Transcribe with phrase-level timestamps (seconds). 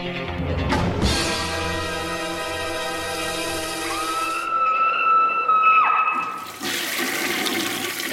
[0.00, 0.77] Thank you.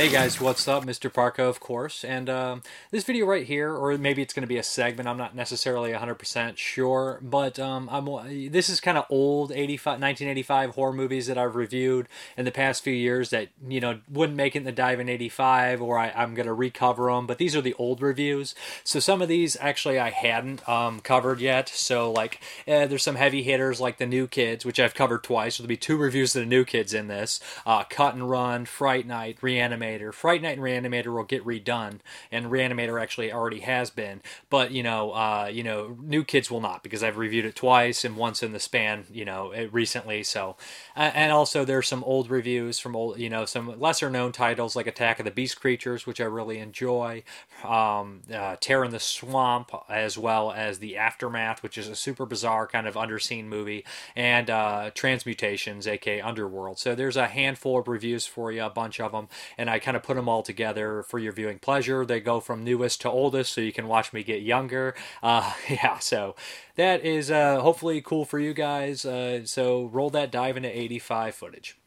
[0.06, 0.86] Hey guys, what's up?
[0.86, 1.12] Mr.
[1.12, 2.04] Parka, of course.
[2.04, 2.62] And um,
[2.92, 5.94] this video right here, or maybe it's going to be a segment, I'm not necessarily
[5.94, 8.06] 100% sure, but um, I'm,
[8.52, 12.08] this is kind of old 85, 1985 horror movies that I've reviewed
[12.38, 15.10] in the past few years that, you know, wouldn't make it in the dive in
[15.10, 18.54] 85, or I, am going to recover them, but these are the old reviews.
[18.84, 21.68] So some of these actually I hadn't um, covered yet.
[21.68, 25.56] So, like, eh, there's some heavy hitters like The New Kids, which I've covered twice.
[25.56, 28.66] So there'll be two reviews of The New Kids in this uh, Cut and Run,
[28.66, 29.95] Fright Night, Reanimate.
[29.96, 30.14] Reanimator.
[30.14, 32.00] Fright Night and Reanimator will get redone,
[32.32, 34.22] and Reanimator actually already has been.
[34.50, 38.06] But you know, uh, you know, New Kids will not because I've reviewed it twice
[38.06, 40.24] and once in the span, you know, recently.
[40.24, 40.56] So,
[40.96, 44.88] and also there's some old reviews from old, you know, some lesser known titles like
[44.88, 47.24] Attack of the Beast Creatures, which I really enjoy,
[47.64, 52.26] um, uh, Terror in the Swamp, as well as The Aftermath, which is a super
[52.26, 56.80] bizarre kind of underseen movie, and uh, Transmutations, aka Underworld.
[56.80, 59.80] So there's a handful of reviews for you, a bunch of them, and I I
[59.80, 62.06] kind of put them all together for your viewing pleasure.
[62.06, 64.96] They go from newest to oldest, so you can watch me get younger.
[65.22, 66.34] Uh, yeah, so
[66.76, 69.04] that is uh, hopefully cool for you guys.
[69.04, 71.78] Uh, so roll that dive into 85 footage.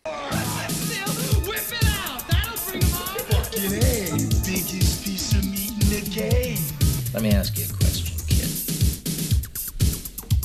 [7.15, 8.51] Let me ask you a question, kid.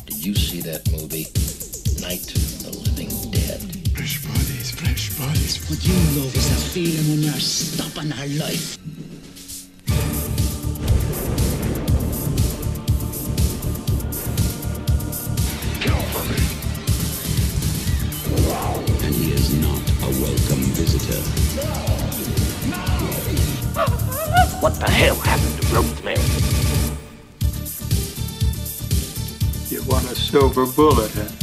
[0.06, 1.28] Did you see that movie,
[2.02, 2.53] Night
[5.18, 5.70] bodies.
[5.70, 8.78] What you love is a feeling when you're stopping our life.
[15.82, 16.40] Kill for me.
[19.06, 21.22] And he is not a welcome visitor.
[24.62, 26.22] What the hell happened to Rosemary?
[29.70, 31.43] You want a silver bullet, huh?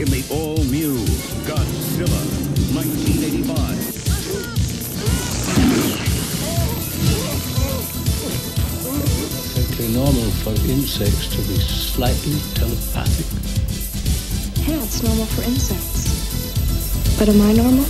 [0.00, 0.96] In the all-new
[1.44, 2.22] Godzilla
[2.72, 3.52] 1985.
[9.52, 13.28] Perfectly normal for insects to be slightly telepathic.
[14.66, 16.08] Yeah, it's normal for insects.
[17.18, 17.84] But am I normal?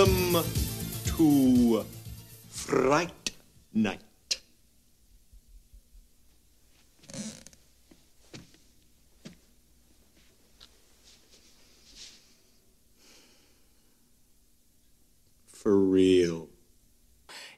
[0.00, 0.44] Welcome
[1.04, 1.84] to
[2.48, 3.32] Fright
[3.74, 4.40] Night.
[15.52, 16.49] For real.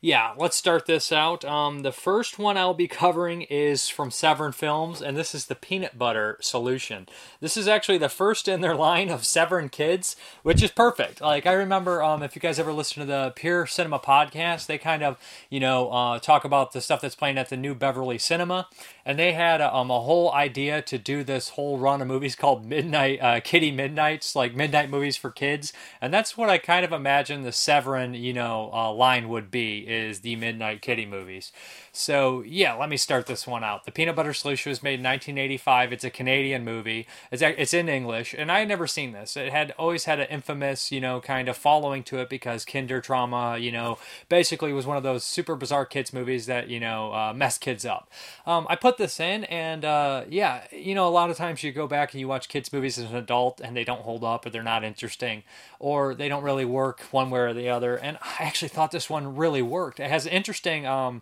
[0.05, 1.45] Yeah, let's start this out.
[1.45, 5.55] Um, the first one I'll be covering is from Severin Films, and this is the
[5.55, 7.07] peanut butter solution.
[7.39, 11.21] This is actually the first in their line of Severin Kids, which is perfect.
[11.21, 14.77] Like I remember, um, if you guys ever listen to the Pure Cinema podcast, they
[14.77, 15.19] kind of,
[15.51, 18.67] you know, uh, talk about the stuff that's playing at the New Beverly Cinema,
[19.05, 22.65] and they had um, a whole idea to do this whole run of movies called
[22.65, 26.93] Midnight uh, Kitty Midnights, like midnight movies for kids, and that's what I kind of
[26.93, 31.53] imagine the Severin, you know, uh, line would be is the Midnight Kitty movies.
[31.95, 33.85] So yeah, let me start this one out.
[33.85, 35.93] The Peanut Butter Solution was made in 1985.
[35.93, 37.07] It's a Canadian movie.
[37.31, 39.37] It's it's in English, and I had never seen this.
[39.37, 43.03] It had always had an infamous, you know, kind of following to it because Kinder
[43.03, 43.99] Trauma, you know,
[44.31, 47.85] basically was one of those super bizarre kids movies that you know uh, mess kids
[47.85, 48.11] up.
[48.47, 51.73] Um, I put this in, and uh, yeah, you know, a lot of times you
[51.73, 54.47] go back and you watch kids movies as an adult, and they don't hold up,
[54.47, 55.43] or they're not interesting,
[55.79, 57.97] or they don't really work one way or the other.
[57.97, 60.01] And I actually thought this one really worked.
[60.01, 61.21] It has interesting um,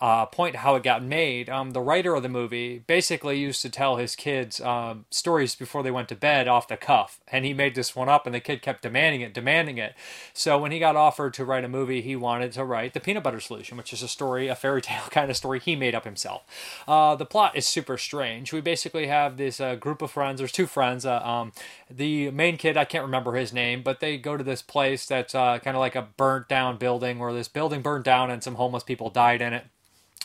[0.00, 1.50] uh, point how it got made.
[1.50, 5.82] Um, the writer of the movie basically used to tell his kids um, stories before
[5.82, 8.40] they went to bed off the cuff, and he made this one up, and the
[8.40, 9.94] kid kept demanding it, demanding it.
[10.32, 13.22] So when he got offered to write a movie, he wanted to write the Peanut
[13.22, 16.04] Butter Solution, which is a story, a fairy tale kind of story he made up
[16.04, 16.42] himself.
[16.88, 18.54] Uh, the plot is super strange.
[18.54, 20.38] We basically have this uh, group of friends.
[20.38, 21.04] There's two friends.
[21.04, 21.52] Uh, um,
[21.90, 25.34] the main kid, I can't remember his name, but they go to this place that's
[25.34, 28.54] uh, kind of like a burnt down building, where this building burned down and some
[28.54, 29.66] homeless people died in it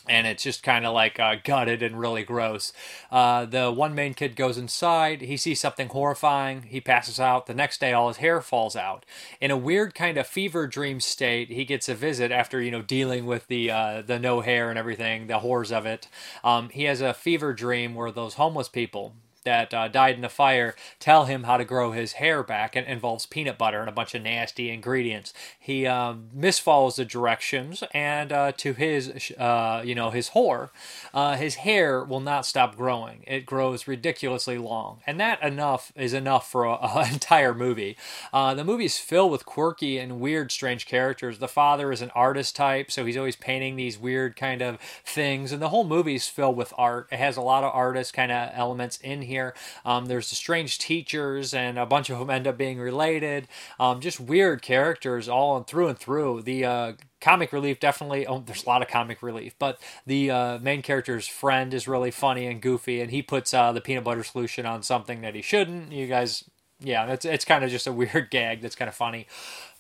[0.08, 2.74] and it's just kind of like uh, gutted and really gross.
[3.12, 5.22] Uh, the one main kid goes inside.
[5.22, 6.64] He sees something horrifying.
[6.64, 7.46] He passes out.
[7.48, 9.06] The next day, all his hair falls out.
[9.42, 12.82] In a weird kind of fever dream state, he gets a visit after you know
[12.82, 16.08] dealing with the uh, the no hair and everything, the horrors of it.
[16.44, 19.14] Um, he has a fever dream where those homeless people
[19.46, 22.88] that uh, died in the fire tell him how to grow his hair back It
[22.88, 25.34] involves peanut butter and a bunch of nasty ingredients.
[25.60, 30.72] He um, misfollows the directions, and uh, to his, uh, you know, his horror,
[31.14, 33.24] uh, his hair will not stop growing.
[33.28, 37.98] It grows ridiculously long, and that enough is enough for an entire movie.
[38.34, 41.40] Uh, the movie is filled with quirky and weird, strange characters.
[41.40, 45.52] The father is an artist type, so he's always painting these weird kind of things,
[45.52, 47.08] and the whole movie is filled with art.
[47.12, 49.54] It has a lot of artist kind of elements in here here.
[49.86, 53.48] Um, there's the strange teachers, and a bunch of them end up being related.
[53.80, 56.44] Um, just weird characters all through and through.
[56.44, 60.60] The uh, comic relief definitely oh there's a lot of comic relief but the uh,
[60.60, 64.24] main character's friend is really funny and goofy and he puts uh, the peanut butter
[64.24, 66.44] solution on something that he shouldn't you guys
[66.80, 69.26] yeah it's, it's kind of just a weird gag that's kind of funny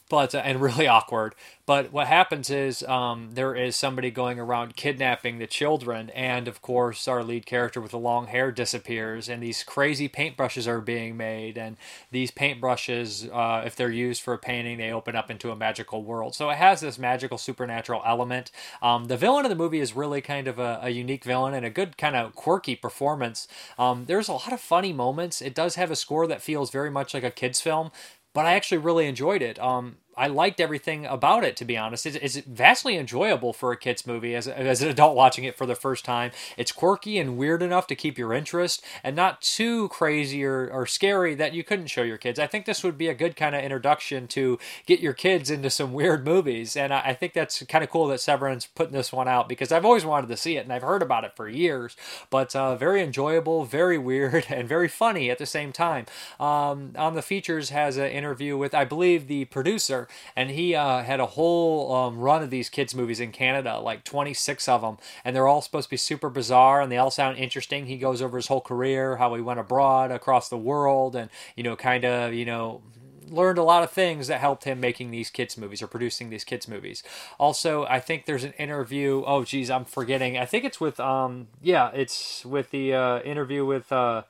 [0.09, 1.35] but uh, and really awkward
[1.65, 6.61] but what happens is um, there is somebody going around kidnapping the children, and of
[6.61, 11.17] course, our lead character with the long hair disappears, and these crazy paintbrushes are being
[11.17, 11.57] made.
[11.57, 11.77] And
[12.11, 16.03] these paintbrushes, uh, if they're used for a painting, they open up into a magical
[16.03, 16.35] world.
[16.35, 18.51] So it has this magical supernatural element.
[18.83, 21.65] Um, the villain of the movie is really kind of a, a unique villain and
[21.65, 23.47] a good kind of quirky performance.
[23.79, 25.41] Um, there's a lot of funny moments.
[25.41, 27.89] It does have a score that feels very much like a kids' film,
[28.35, 29.57] but I actually really enjoyed it.
[29.59, 32.06] Um, I liked everything about it, to be honest.
[32.06, 35.65] It's, it's, vastly enjoyable for a kid's movie as, as an adult watching it for
[35.65, 36.31] the first time.
[36.57, 40.85] It's quirky and weird enough to keep your interest and not too crazy or, or
[40.85, 42.39] scary that you couldn't show your kids.
[42.39, 45.69] I think this would be a good kind of introduction to get your kids into
[45.69, 46.77] some weird movies.
[46.77, 49.72] And I, I think that's kind of cool that Severin's putting this one out because
[49.72, 51.95] I've always wanted to see it and I've heard about it for years.
[52.29, 56.05] But uh, very enjoyable, very weird, and very funny at the same time.
[56.39, 60.04] Um, on the features has an interview with, I believe, the producer
[60.35, 64.03] and he uh, had a whole um, run of these kids movies in Canada, like
[64.03, 67.38] 26 of them, and they're all supposed to be super bizarre, and they all sound
[67.38, 67.85] interesting.
[67.85, 71.63] He goes over his whole career, how he went abroad across the world, and you
[71.63, 72.81] know, kind of you know
[73.29, 76.43] learned a lot of things that helped him making these kids movies or producing these
[76.43, 77.03] kids movies.
[77.39, 79.24] Also, I think there's an interview.
[79.25, 80.38] Oh, geez, I'm forgetting.
[80.38, 84.24] I think it's with um, yeah, it's with the uh, interview with uh,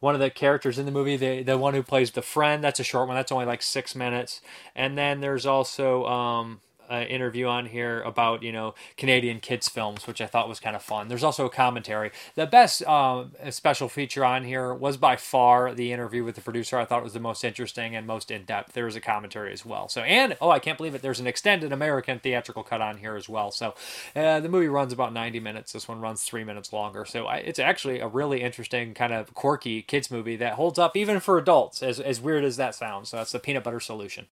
[0.00, 2.62] one of the characters in the movie, the the one who plays the friend.
[2.62, 3.16] That's a short one.
[3.16, 4.40] That's only like six minutes.
[4.74, 6.60] And then there's also um,
[6.90, 10.76] uh, interview on here about you know Canadian kids films, which I thought was kind
[10.76, 11.08] of fun.
[11.08, 12.10] There's also a commentary.
[12.34, 16.78] The best uh, special feature on here was by far the interview with the producer.
[16.78, 18.72] I thought was the most interesting and most in depth.
[18.72, 19.88] There was a commentary as well.
[19.88, 21.02] So and oh, I can't believe it.
[21.02, 23.50] There's an extended American theatrical cut on here as well.
[23.50, 23.74] So
[24.14, 25.72] uh, the movie runs about 90 minutes.
[25.72, 27.04] This one runs three minutes longer.
[27.04, 30.96] So I, it's actually a really interesting kind of quirky kids movie that holds up
[30.96, 31.82] even for adults.
[31.82, 33.08] As as weird as that sounds.
[33.08, 34.26] So that's the peanut butter solution.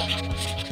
[0.00, 0.67] あ!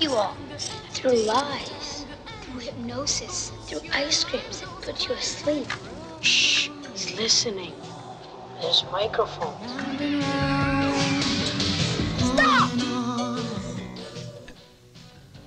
[0.00, 0.36] You all?
[0.90, 2.06] Through lies,
[2.42, 5.68] through hypnosis, through ice creams that put you asleep.
[6.20, 7.72] Shh, he's listening.
[8.60, 9.70] There's microphones.
[12.18, 12.70] Stop!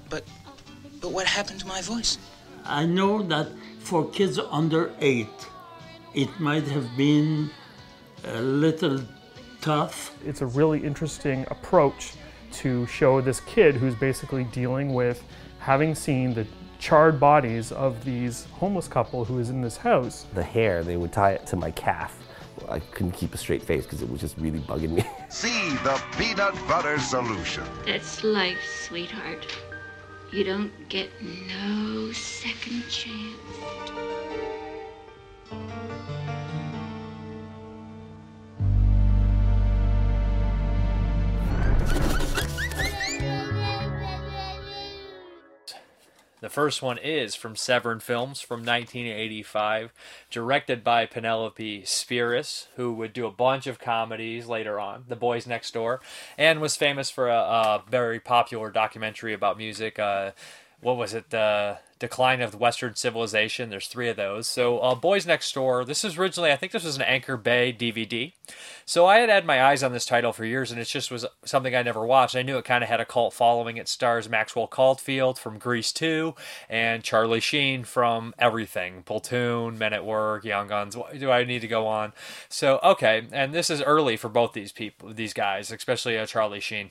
[0.09, 0.23] But,
[0.99, 2.17] but what happened to my voice?
[2.65, 5.47] I know that for kids under eight,
[6.13, 7.49] it might have been
[8.25, 9.01] a little
[9.61, 10.15] tough.
[10.25, 12.13] It's a really interesting approach
[12.53, 15.23] to show this kid who's basically dealing with
[15.59, 16.45] having seen the
[16.79, 20.25] charred bodies of these homeless couple who is in this house.
[20.33, 22.17] The hair, they would tie it to my calf.
[22.67, 25.03] I couldn't keep a straight face because it was just really bugging me.
[25.29, 27.63] See the peanut butter solution.
[27.85, 29.45] That's life, sweetheart.
[30.31, 33.80] You don't get no second chance.
[46.41, 49.93] The first one is from Severin Films from 1985,
[50.31, 55.45] directed by Penelope Spheeris, who would do a bunch of comedies later on, The Boys
[55.45, 56.01] Next Door,
[56.39, 59.99] and was famous for a, a very popular documentary about music.
[59.99, 60.31] Uh,
[60.81, 61.29] what was it?
[61.29, 63.69] The Decline of Western Civilization.
[63.69, 64.47] There's three of those.
[64.47, 65.85] So, uh, Boys Next Door.
[65.85, 68.33] This is originally, I think this was an Anchor Bay DVD.
[68.85, 71.27] So I had had my eyes on this title for years, and it just was
[71.45, 72.35] something I never watched.
[72.35, 73.77] I knew it kind of had a cult following.
[73.77, 76.33] It stars Maxwell Caulfield from Grease 2
[76.67, 80.97] and Charlie Sheen from everything Platoon, Men at Work, Young Guns.
[81.17, 82.13] Do I need to go on?
[82.49, 86.59] So, okay, and this is early for both these people, these guys, especially uh, Charlie
[86.59, 86.89] Sheen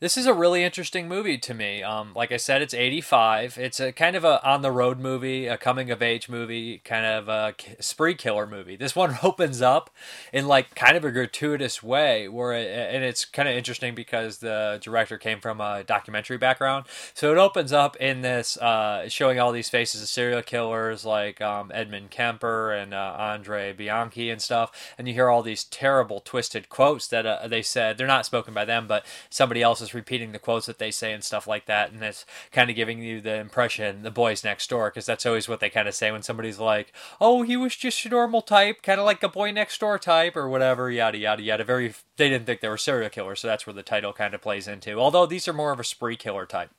[0.00, 1.82] this is a really interesting movie to me.
[1.82, 3.58] Um, like I said, it's 85.
[3.58, 7.04] It's a kind of a on the road movie, a coming of age movie, kind
[7.04, 8.76] of a spree killer movie.
[8.76, 9.90] This one opens up
[10.32, 14.38] in like kind of a gratuitous way, where it, and it's kind of interesting because
[14.38, 16.86] the director came from a documentary background.
[17.12, 21.42] So it opens up in this uh, showing all these faces of serial killers like
[21.42, 26.20] um, Edmund Kemper and uh, Andre Bianchi and stuff, and you hear all these terrible
[26.20, 27.98] twisted quotes that uh, they said.
[27.98, 31.22] They're not spoken by them, but somebody else repeating the quotes that they say and
[31.24, 34.90] stuff like that, and it's kind of giving you the impression the boys next door
[34.90, 38.04] because that's always what they kind of say when somebody's like, "Oh, he was just
[38.04, 41.42] a normal type, kind of like a boy next door type or whatever." Yada yada
[41.42, 41.64] yada.
[41.64, 44.42] Very, they didn't think they were serial killers, so that's where the title kind of
[44.42, 44.98] plays into.
[44.98, 46.70] Although these are more of a spree killer type.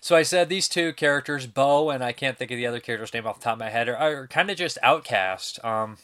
[0.00, 3.12] So I said these two characters, Bo and I can't think of the other character's
[3.12, 5.62] name off the top of my head, are, are kind of just outcast.
[5.64, 5.98] Um,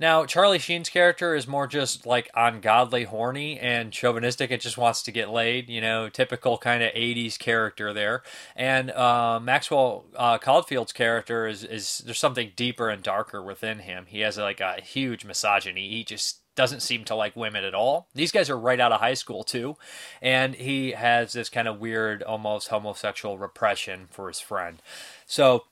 [0.00, 4.52] now, Charlie Sheen's character is more just like ungodly horny and chauvinistic.
[4.52, 8.22] It just wants to get laid, you know, typical kind of 80s character there.
[8.54, 14.06] And uh, Maxwell uh, Caulfield's character is, is there's something deeper and darker within him.
[14.06, 15.88] He has like a huge misogyny.
[15.88, 18.08] He just doesn't seem to like women at all.
[18.14, 19.76] These guys are right out of high school too,
[20.20, 24.82] and he has this kind of weird, almost homosexual repression for his friend.
[25.24, 25.64] So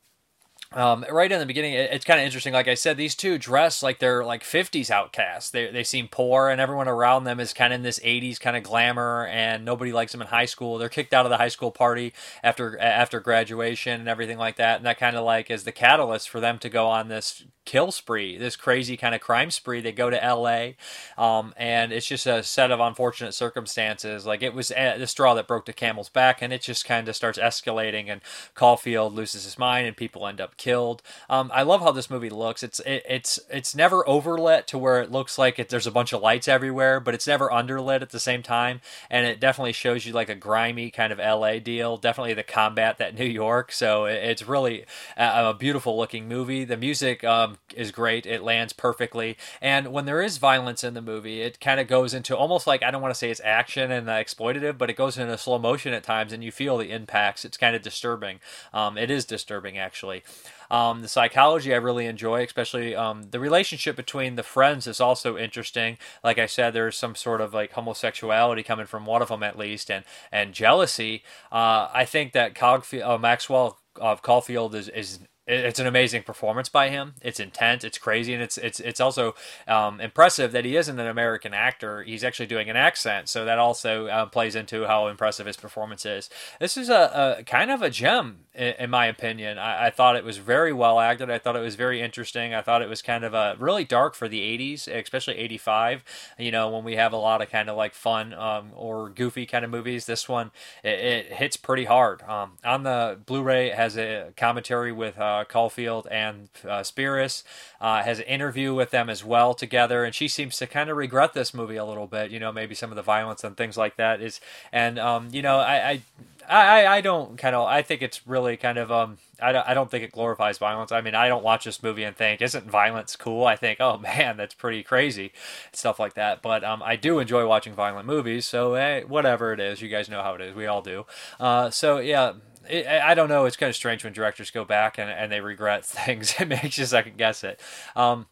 [0.72, 2.52] um, right in the beginning, it, it's kind of interesting.
[2.52, 5.50] Like I said, these two dress like they're like 50s outcasts.
[5.50, 8.56] They, they seem poor, and everyone around them is kind of in this 80s kind
[8.56, 10.78] of glamour, and nobody likes them in high school.
[10.78, 14.76] They're kicked out of the high school party after after graduation and everything like that.
[14.76, 17.90] And that kind of like is the catalyst for them to go on this kill
[17.92, 19.80] spree, this crazy kind of crime spree.
[19.80, 20.76] They go to L.A.
[21.18, 24.24] Um, and it's just a set of unfortunate circumstances.
[24.24, 27.08] Like it was uh, the straw that broke the camel's back, and it just kind
[27.08, 28.08] of starts escalating.
[28.08, 28.22] And
[28.54, 31.02] Caulfield loses his mind, and people end up killed.
[31.28, 32.62] Um, I love how this movie looks.
[32.62, 36.12] It's it, it's it's never overlit to where it looks like it, there's a bunch
[36.12, 38.80] of lights everywhere, but it's never underlit at the same time.
[39.10, 41.60] And it definitely shows you like a grimy kind of L.A.
[41.60, 41.96] deal.
[41.96, 43.72] Definitely the combat that New York.
[43.72, 44.84] So it, it's really
[45.16, 46.64] a, a, beautiful looking movie.
[46.64, 47.24] The music.
[47.24, 48.26] Um, is great.
[48.26, 49.36] It lands perfectly.
[49.60, 52.82] And when there is violence in the movie, it kind of goes into almost like
[52.82, 55.58] I don't want to say it's action and uh, exploitative, but it goes into slow
[55.58, 57.44] motion at times, and you feel the impacts.
[57.44, 58.40] It's kind of disturbing.
[58.72, 60.24] Um, it is disturbing actually.
[60.70, 65.36] Um, the psychology I really enjoy, especially um, the relationship between the friends is also
[65.36, 65.98] interesting.
[66.24, 69.58] Like I said, there's some sort of like homosexuality coming from one of them at
[69.58, 71.22] least, and and jealousy.
[71.52, 76.68] Uh, I think that Caulfield, uh, Maxwell of Caulfield is is it's an amazing performance
[76.68, 77.14] by him.
[77.22, 79.36] It's intense, it's crazy, and it's it's it's also
[79.68, 82.02] um, impressive that he isn't an American actor.
[82.02, 86.04] He's actually doing an accent, so that also uh, plays into how impressive his performance
[86.04, 86.28] is.
[86.58, 89.56] This is a, a kind of a gem, in, in my opinion.
[89.56, 91.30] I, I, thought it was very well acted.
[91.30, 92.52] I thought it was very interesting.
[92.52, 96.02] I thought it was kind of a really dark for the '80s, especially '85.
[96.40, 99.46] You know, when we have a lot of kind of like fun um, or goofy
[99.46, 100.06] kind of movies.
[100.06, 100.50] This one
[100.82, 102.22] it, it hits pretty hard.
[102.22, 105.16] Um, on the Blu-ray, it has a commentary with.
[105.20, 107.42] Uh, uh, Caulfield and uh, Spheeris,
[107.80, 110.96] uh, has an interview with them as well together, and she seems to kind of
[110.96, 112.30] regret this movie a little bit.
[112.30, 114.40] You know, maybe some of the violence and things like that is,
[114.72, 115.90] and um, you know, I.
[115.90, 116.02] I
[116.48, 119.74] I, I don't kind of I think it's really kind of um I don't, I
[119.74, 120.92] don't think it glorifies violence.
[120.92, 123.46] I mean I don't watch this movie and think isn't violence cool.
[123.46, 125.32] I think oh man that's pretty crazy
[125.72, 126.42] stuff like that.
[126.42, 128.46] But um I do enjoy watching violent movies.
[128.46, 130.54] So hey, whatever it is, you guys know how it is.
[130.54, 131.04] We all do.
[131.40, 132.34] Uh, so yeah.
[132.68, 133.44] It, I don't know.
[133.44, 136.34] It's kind of strange when directors go back and, and they regret things.
[136.38, 137.60] It makes you second guess it.
[137.94, 138.26] Um,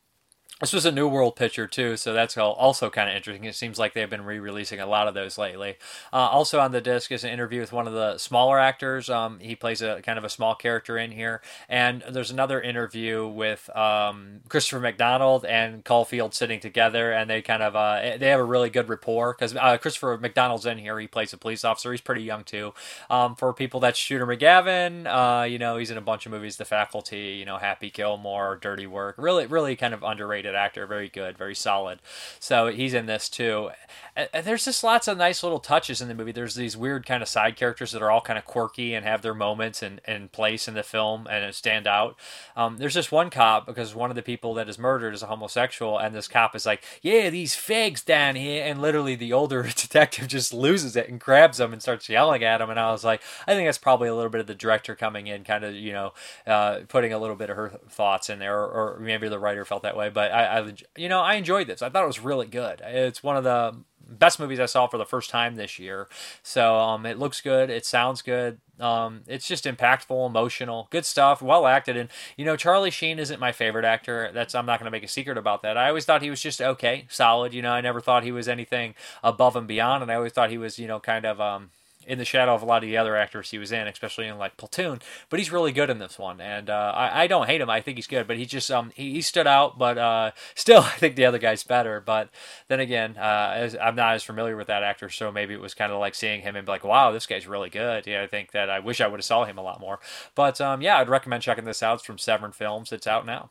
[0.60, 3.42] this was a New World picture too, so that's also kind of interesting.
[3.44, 5.76] It seems like they've been re-releasing a lot of those lately.
[6.12, 9.10] Uh, also on the disc is an interview with one of the smaller actors.
[9.10, 13.26] Um, he plays a kind of a small character in here, and there's another interview
[13.26, 18.40] with um, Christopher McDonald and Caulfield sitting together, and they kind of uh, they have
[18.40, 21.00] a really good rapport because uh, Christopher McDonald's in here.
[21.00, 21.90] He plays a police officer.
[21.90, 22.74] He's pretty young too.
[23.10, 26.58] Um, for people that's Shooter McGavin, uh, you know, he's in a bunch of movies.
[26.58, 29.16] The Faculty, you know, Happy Gilmore, Dirty Work.
[29.18, 32.00] Really, really kind of underrated actor, very good, very solid.
[32.40, 33.70] So he's in this too.
[34.16, 36.32] And there's just lots of nice little touches in the movie.
[36.32, 39.22] There's these weird kind of side characters that are all kind of quirky and have
[39.22, 42.16] their moments and, and place in the film and stand out.
[42.56, 45.26] Um, there's just one cop because one of the people that is murdered is a
[45.26, 49.62] homosexual, and this cop is like, "Yeah, these fags down here," and literally the older
[49.76, 52.70] detective just loses it and grabs him and starts yelling at him.
[52.70, 55.26] And I was like, I think that's probably a little bit of the director coming
[55.26, 56.12] in, kind of you know,
[56.46, 59.64] uh, putting a little bit of her thoughts in there, or, or maybe the writer
[59.64, 60.08] felt that way.
[60.08, 61.82] But I, I, you know, I enjoyed this.
[61.82, 62.80] I thought it was really good.
[62.84, 63.76] It's one of the
[64.06, 66.08] best movies I saw for the first time this year.
[66.42, 67.70] So um, it looks good.
[67.70, 68.58] It sounds good.
[68.80, 71.96] Um, it's just impactful, emotional, good stuff, well acted.
[71.96, 74.30] And you know, Charlie Sheen isn't my favorite actor.
[74.34, 75.76] That's I'm not going to make a secret about that.
[75.76, 77.54] I always thought he was just okay, solid.
[77.54, 80.02] You know, I never thought he was anything above and beyond.
[80.02, 81.70] And I always thought he was, you know, kind of um,
[82.06, 84.38] in the shadow of a lot of the other actors he was in, especially in
[84.38, 85.00] like Platoon.
[85.28, 87.70] But he's really good in this one, and uh, I, I, don't hate him.
[87.70, 89.78] I think he's good, but he just um he, he stood out.
[89.78, 92.00] But uh, still, I think the other guy's better.
[92.00, 92.30] But
[92.68, 95.74] then again, uh, as, I'm not as familiar with that actor, so maybe it was
[95.74, 98.06] kind of like seeing him and be like, wow, this guy's really good.
[98.06, 100.00] Yeah, I think that I wish I would have saw him a lot more.
[100.34, 101.94] But um, yeah, I'd recommend checking this out.
[101.94, 102.92] It's from Severin Films.
[102.92, 103.50] It's out now.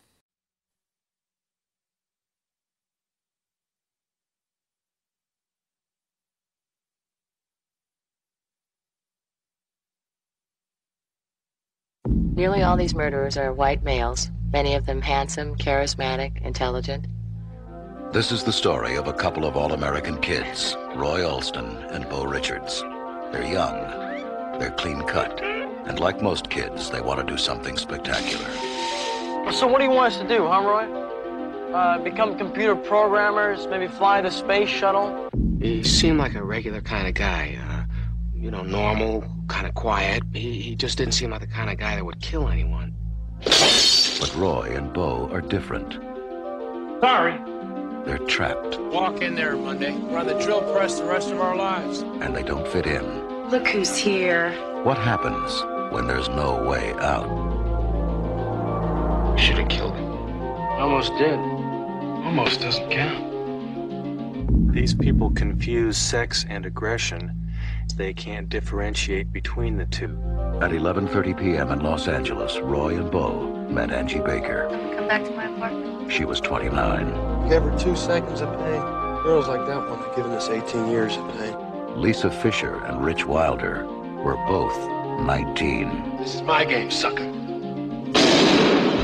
[12.36, 17.06] Nearly all these murderers are white males, many of them handsome, charismatic, intelligent.
[18.12, 22.82] This is the story of a couple of all-American kids, Roy Alston and Bo Richards.
[23.32, 28.50] They're young, they're clean-cut, and like most kids, they want to do something spectacular.
[29.52, 31.72] So what do you want us to do, huh, Roy?
[31.72, 35.30] Uh, become computer programmers, maybe fly the space shuttle?
[35.60, 37.60] He seemed like a regular kind of guy.
[37.62, 37.83] Uh,
[38.44, 40.22] you know, normal, kind of quiet.
[40.34, 42.94] He, he just didn't seem like the kind of guy that would kill anyone.
[43.46, 45.94] But Roy and Bo are different.
[47.00, 47.40] Sorry.
[48.06, 49.94] They're trapped, Walk in there Monday.
[49.94, 52.02] We're on the drill press the rest of our lives.
[52.02, 53.50] and they don't fit in.
[53.50, 54.52] Look who's here.
[54.84, 57.30] What happens when there's no way out?
[59.40, 60.12] Should have killed him.
[60.12, 61.40] Almost did.
[61.40, 64.74] Almost doesn't count.
[64.74, 67.40] These people confuse sex and aggression.
[67.96, 70.18] They can't differentiate between the two.
[70.62, 71.72] At 11:30 p.m.
[71.72, 74.68] in Los Angeles, Roy and Bo met Angie Baker.
[74.96, 76.12] Come back to my apartment.
[76.12, 77.50] She was 29.
[77.50, 78.82] Give her two seconds of pain.
[79.24, 81.56] Girls like that one have given us 18 years of pain.
[82.02, 83.86] Lisa Fisher and Rich Wilder
[84.24, 84.76] were both
[85.22, 86.18] 19.
[86.18, 87.24] This is my game, sucker.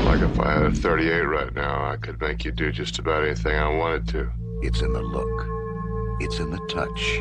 [0.04, 3.24] Like if I had a 38 right now, I could make you do just about
[3.24, 4.30] anything I wanted to.
[4.62, 5.46] It's in the look.
[6.20, 7.20] It's in the touch.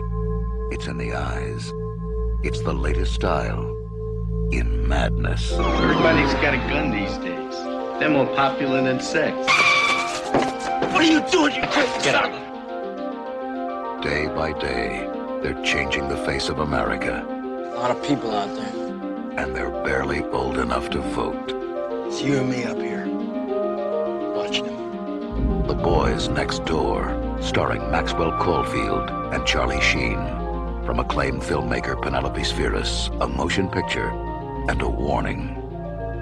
[0.71, 1.73] It's in the eyes.
[2.43, 3.75] It's the latest style
[4.51, 5.51] in madness.
[5.53, 7.55] Everybody's got a gun these days.
[7.99, 9.36] They're more popular than sex.
[10.93, 12.03] What are you doing, you crazy?
[12.03, 12.32] Get out.
[14.01, 15.08] Day by day,
[15.41, 17.25] they're changing the face of America,
[17.73, 18.75] A lot of people out there.
[19.39, 21.51] and they're barely old enough to vote.
[22.08, 23.05] It's you and me up here.
[24.36, 25.67] Watching them.
[25.67, 30.17] The Boys Next Door, starring Maxwell Caulfield and Charlie Sheen.
[30.89, 34.10] From acclaimed filmmaker Penelope Spheeris, a motion picture
[34.69, 35.54] and a warning.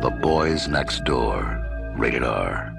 [0.01, 2.76] The Boys Next Door, rated R.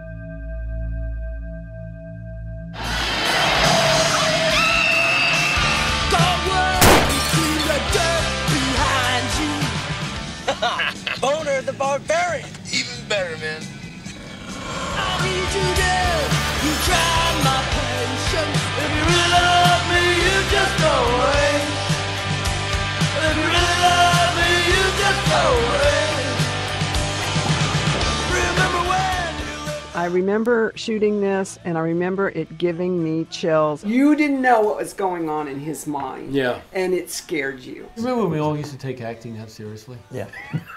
[30.08, 33.84] remember shooting this, and I remember it giving me chills.
[33.84, 36.34] You didn't know what was going on in his mind.
[36.34, 36.60] Yeah.
[36.72, 37.88] And it scared you.
[37.96, 39.98] Remember when we all used to take acting that seriously?
[40.10, 40.28] Yeah.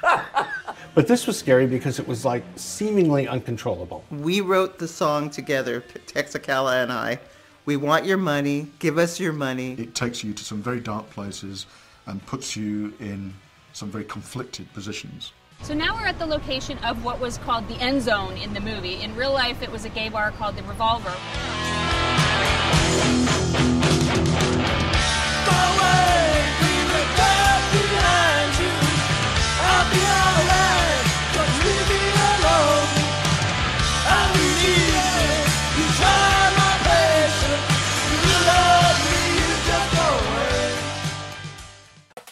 [0.96, 4.04] but this was scary because it was like seemingly uncontrollable.
[4.12, 7.20] We wrote the song together, Texacala and I.
[7.65, 8.67] We want your money.
[8.80, 9.74] Give us your money.
[9.74, 11.65] It takes you to some very dark places
[12.08, 13.34] and puts you in
[13.74, 15.34] some very conflicted positions.
[15.63, 18.60] So now we're at the location of what was called the end zone in the
[18.60, 19.02] movie.
[19.02, 21.15] In real life, it was a gay bar called the Revolver.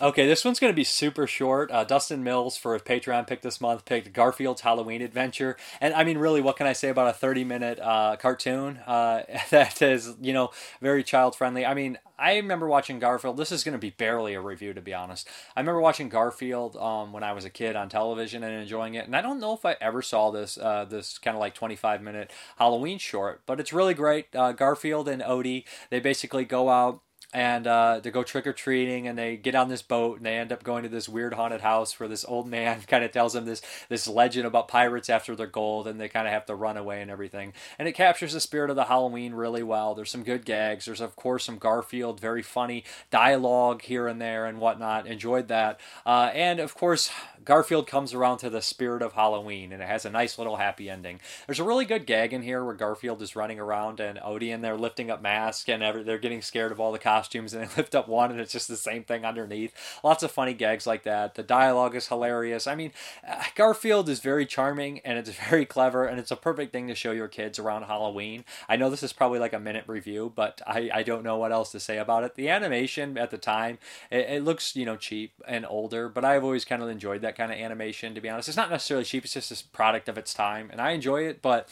[0.01, 1.69] Okay, this one's going to be super short.
[1.71, 6.05] Uh, Dustin Mills for his Patreon pick this month picked Garfield's Halloween Adventure, and I
[6.05, 10.31] mean, really, what can I say about a thirty-minute uh, cartoon uh, that is, you
[10.31, 11.65] know, very child-friendly?
[11.65, 13.35] I mean, I remember watching Garfield.
[13.35, 15.27] This is going to be barely a review, to be honest.
[15.53, 19.05] I remember watching Garfield um, when I was a kid on television and enjoying it,
[19.05, 22.01] and I don't know if I ever saw this uh, this kind of like twenty-five
[22.01, 24.33] minute Halloween short, but it's really great.
[24.33, 27.01] Uh, Garfield and Odie, they basically go out
[27.33, 30.37] and uh, they go trick or treating, and they get on this boat, and they
[30.37, 33.33] end up going to this weird haunted house where this old man kind of tells
[33.33, 36.55] them this this legend about pirates after their gold, and they kind of have to
[36.55, 37.53] run away and everything.
[37.77, 39.93] And it captures the spirit of the Halloween really well.
[39.93, 40.85] There's some good gags.
[40.85, 45.05] There's of course some Garfield, very funny dialogue here and there and whatnot.
[45.05, 47.11] Enjoyed that, uh, and of course
[47.45, 50.89] Garfield comes around to the spirit of Halloween, and it has a nice little happy
[50.89, 51.19] ending.
[51.47, 54.63] There's a really good gag in here where Garfield is running around and Odie and
[54.63, 57.75] they're lifting up masks and every, they're getting scared of all the costumes, and they
[57.77, 59.73] lift up one and it's just the same thing underneath.
[60.03, 61.35] Lots of funny gags like that.
[61.35, 62.67] The dialogue is hilarious.
[62.67, 62.91] I mean,
[63.27, 66.95] uh, Garfield is very charming and it's very clever, and it's a perfect thing to
[66.95, 68.45] show your kids around Halloween.
[68.67, 71.51] I know this is probably like a minute review, but I, I don't know what
[71.51, 72.35] else to say about it.
[72.35, 73.77] The animation at the time,
[74.11, 77.28] it, it looks you know cheap and older, but I've always kind of enjoyed that
[77.35, 78.15] kind of animation.
[78.15, 80.81] To be honest, it's not necessarily cheap; it's just a product of its time, and
[80.81, 81.41] I enjoy it.
[81.41, 81.69] But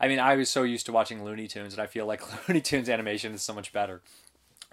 [0.00, 2.60] I mean, I was so used to watching Looney Tunes, and I feel like Looney
[2.60, 4.02] Tunes animation is so much better.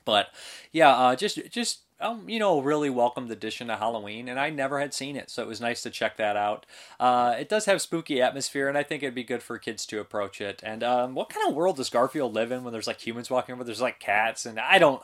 [0.05, 0.27] But
[0.71, 4.79] yeah, uh, just just um, you know, really welcomed addition to Halloween, and I never
[4.79, 6.65] had seen it, so it was nice to check that out.
[6.99, 9.99] Uh, it does have spooky atmosphere, and I think it'd be good for kids to
[9.99, 10.61] approach it.
[10.65, 13.53] And um, what kind of world does Garfield live in when there's like humans walking
[13.53, 13.63] over?
[13.63, 15.01] There's like cats, and I don't.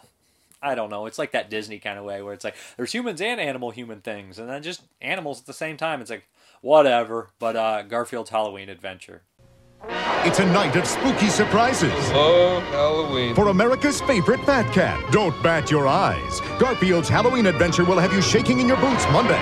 [0.62, 1.06] I don't know.
[1.06, 4.02] It's like that Disney kind of way where it's like there's humans and animal human
[4.02, 6.02] things, and then just animals at the same time.
[6.02, 6.28] It's like
[6.62, 7.30] whatever.
[7.40, 9.22] But uh, Garfield's Halloween Adventure.
[10.26, 11.94] It's a night of spooky surprises.
[12.14, 13.36] Oh, Halloween.
[13.36, 15.00] For America's favorite fat cat.
[15.12, 16.42] Don't bat your eyes.
[16.60, 19.40] Garfield's Halloween Adventure will have you shaking in your boots Monday.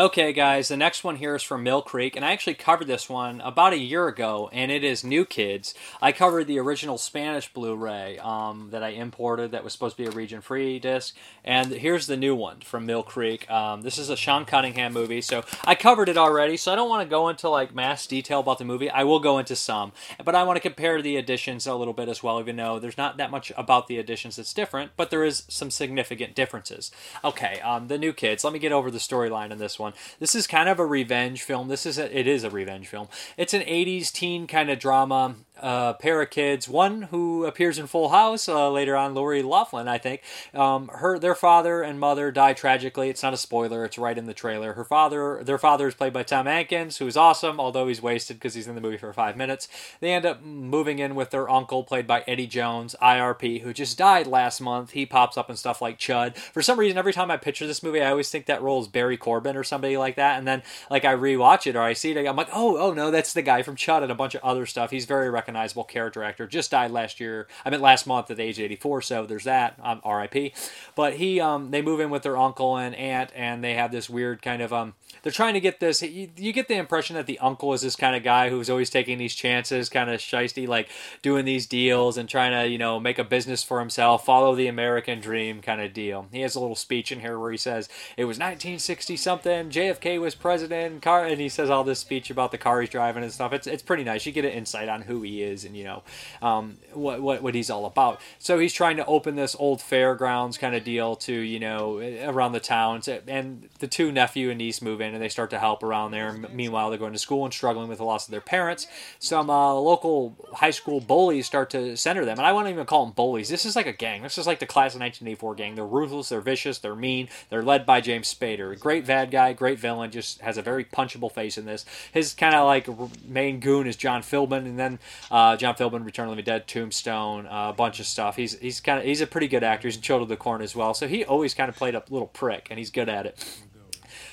[0.00, 3.10] Okay, guys, the next one here is from Mill Creek, and I actually covered this
[3.10, 5.74] one about a year ago, and it is New Kids.
[6.00, 10.02] I covered the original Spanish Blu ray um, that I imported that was supposed to
[10.02, 13.50] be a region free disc, and here's the new one from Mill Creek.
[13.50, 16.88] Um, this is a Sean Cunningham movie, so I covered it already, so I don't
[16.88, 18.88] want to go into like mass detail about the movie.
[18.88, 19.92] I will go into some,
[20.24, 22.96] but I want to compare the editions a little bit as well, even though there's
[22.96, 26.90] not that much about the editions that's different, but there is some significant differences.
[27.22, 29.89] Okay, um, the New Kids, let me get over the storyline in this one.
[30.18, 31.68] This is kind of a revenge film.
[31.68, 33.08] This is a, it is a revenge film.
[33.36, 35.36] It's an 80s teen kind of drama.
[35.60, 39.88] Uh, pair of kids, one who appears in Full House uh, later on, Lori Loughlin,
[39.88, 40.22] I think.
[40.54, 43.10] Um, her, their father and mother die tragically.
[43.10, 44.72] It's not a spoiler; it's right in the trailer.
[44.72, 48.54] Her father, their father, is played by Tom Atkins, who's awesome, although he's wasted because
[48.54, 49.68] he's in the movie for five minutes.
[50.00, 53.98] They end up moving in with their uncle, played by Eddie Jones, IRP, who just
[53.98, 54.92] died last month.
[54.92, 56.36] He pops up in stuff like Chud.
[56.36, 58.88] For some reason, every time I picture this movie, I always think that role is
[58.88, 62.12] Barry Corbin or somebody like that, and then like I rewatch it or I see
[62.12, 64.42] it, I'm like, oh, oh no, that's the guy from Chud and a bunch of
[64.42, 64.90] other stuff.
[64.90, 65.49] He's very recognizable
[65.88, 66.46] character actor.
[66.46, 67.46] Just died last year.
[67.64, 69.02] I mean, last month at the age of 84.
[69.02, 69.78] So there's that.
[69.82, 70.52] Um, R.I.P.
[70.94, 74.08] But he, um, they move in with their uncle and aunt, and they have this
[74.10, 74.94] weird kind of um.
[75.22, 76.02] They're trying to get this.
[76.02, 78.90] You, you get the impression that the uncle is this kind of guy who's always
[78.90, 80.88] taking these chances, kind of shisty, like
[81.22, 84.66] doing these deals and trying to, you know, make a business for himself, follow the
[84.66, 86.26] American dream kind of deal.
[86.32, 89.70] He has a little speech in here where he says it was 1960 something.
[89.70, 91.02] JFK was president.
[91.02, 93.52] Car, and he says all this speech about the car he's driving and stuff.
[93.52, 94.26] It's it's pretty nice.
[94.26, 96.02] You get an insight on who he is and you know
[96.42, 98.20] um, what, what what he's all about.
[98.38, 102.52] So he's trying to open this old fairgrounds kind of deal to you know around
[102.52, 105.82] the towns, and the two nephew and niece move in and they start to help
[105.82, 106.32] around there.
[106.32, 108.86] Meanwhile, they're going to school and struggling with the loss of their parents.
[109.18, 113.04] Some uh, local high school bullies start to center them, and I won't even call
[113.04, 113.48] them bullies.
[113.48, 114.22] This is like a gang.
[114.22, 115.74] This is like the class of 1984 gang.
[115.74, 117.28] They're ruthless, they're vicious, they're mean.
[117.48, 120.10] They're led by James Spader, great bad guy, great villain.
[120.10, 121.84] Just has a very punchable face in this.
[122.12, 122.88] His kind of like
[123.26, 124.98] main goon is John Philbin, and then
[125.30, 128.36] uh, John Philbin, Return of the Dead, Tombstone, uh, a bunch of stuff.
[128.36, 129.88] He's he's kind of he's a pretty good actor.
[129.88, 132.02] He's in Children of the Corn as well, so he always kind of played a
[132.10, 133.62] little prick, and he's good at it.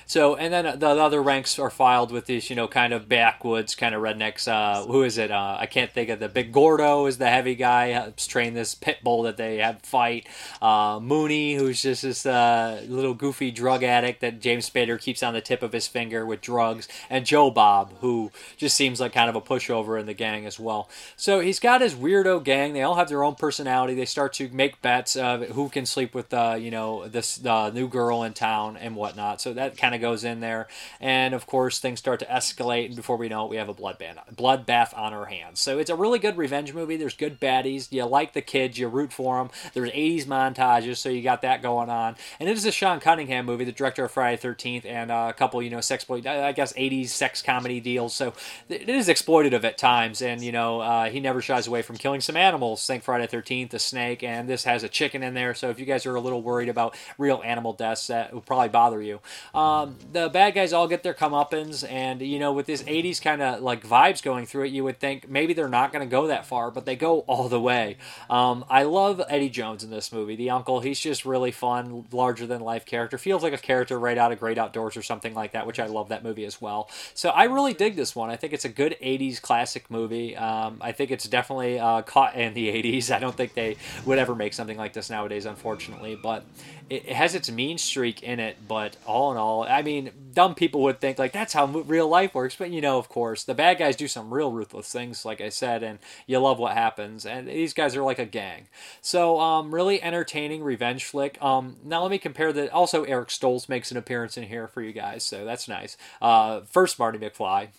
[0.07, 3.75] So, and then the other ranks are filed with these, you know, kind of backwoods
[3.75, 4.47] kind of rednecks.
[4.47, 5.31] Uh, who is it?
[5.31, 7.87] Uh, I can't think of the big Gordo is the heavy guy.
[7.87, 10.25] Helps train this pit bull that they have fight.
[10.61, 15.33] Uh, Mooney, who's just this uh, little goofy drug addict that James Spader keeps on
[15.33, 19.29] the tip of his finger with drugs, and Joe Bob, who just seems like kind
[19.29, 20.89] of a pushover in the gang as well.
[21.17, 22.71] So he's got his weirdo gang.
[22.71, 23.93] They all have their own personality.
[23.93, 27.89] They start to make bets of who can sleep with, uh, you know, this new
[27.89, 29.41] girl in town and whatnot.
[29.41, 30.67] So that kind of of goes in there,
[30.99, 33.73] and of course things start to escalate, and before we know it, we have a
[33.73, 35.59] bloodbath, bloodbath on our hands.
[35.59, 36.95] So it's a really good revenge movie.
[36.95, 37.91] There's good baddies.
[37.91, 38.77] You like the kids.
[38.77, 39.49] You root for them.
[39.73, 42.15] There's 80s montages, so you got that going on.
[42.39, 45.61] And it is a Sean Cunningham movie, the director of Friday 13th, and a couple,
[45.61, 48.13] you know, sex, I guess 80s sex comedy deals.
[48.13, 48.33] So
[48.69, 52.21] it is exploitative at times, and you know uh, he never shies away from killing
[52.21, 52.85] some animals.
[52.85, 55.53] Think Friday 13th, the snake, and this has a chicken in there.
[55.53, 58.69] So if you guys are a little worried about real animal deaths, that will probably
[58.69, 59.19] bother you.
[59.53, 63.21] Um, um, the bad guys all get their comeuppance, and you know, with this '80s
[63.21, 66.09] kind of like vibes going through it, you would think maybe they're not going to
[66.09, 67.97] go that far, but they go all the way.
[68.29, 70.79] Um, I love Eddie Jones in this movie, the uncle.
[70.79, 73.17] He's just really fun, larger than life character.
[73.17, 75.87] Feels like a character right out of Great Outdoors or something like that, which I
[75.87, 76.89] love that movie as well.
[77.13, 78.29] So I really dig this one.
[78.29, 80.35] I think it's a good '80s classic movie.
[80.35, 83.11] Um, I think it's definitely uh, caught in the '80s.
[83.11, 86.43] I don't think they would ever make something like this nowadays, unfortunately, but
[86.89, 88.57] it, has its mean streak in it.
[88.67, 92.33] But all in all, I mean, dumb people would think like that's how real life
[92.33, 95.41] works, but you know, of course, the bad guys do some real ruthless things, like
[95.41, 97.25] I said, and you love what happens.
[97.25, 98.67] And these guys are like a gang.
[99.01, 101.41] So, um, really entertaining revenge flick.
[101.41, 102.71] Um, now let me compare that.
[102.71, 105.97] Also, Eric Stoltz makes an appearance in here for you guys, so that's nice.
[106.21, 107.69] Uh, first, Marty McFly.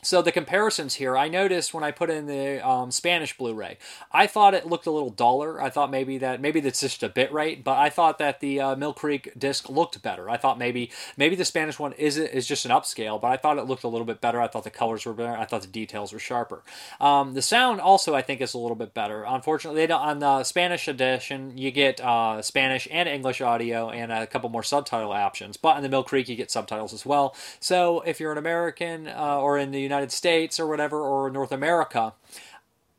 [0.00, 3.78] So the comparisons here, I noticed when I put in the um, Spanish Blu-ray,
[4.12, 5.60] I thought it looked a little duller.
[5.60, 8.60] I thought maybe that maybe that's just a bit rate, but I thought that the
[8.60, 10.30] uh, Mill Creek disc looked better.
[10.30, 13.58] I thought maybe maybe the Spanish one is is just an upscale, but I thought
[13.58, 14.40] it looked a little bit better.
[14.40, 15.36] I thought the colors were better.
[15.36, 16.62] I thought the details were sharper.
[17.00, 19.24] Um, the sound also I think is a little bit better.
[19.24, 24.12] Unfortunately, they don't, on the Spanish edition you get uh, Spanish and English audio and
[24.12, 27.34] a couple more subtitle options, but in the Mill Creek you get subtitles as well.
[27.58, 31.52] So if you're an American uh, or in the United States or whatever, or North
[31.52, 32.12] America,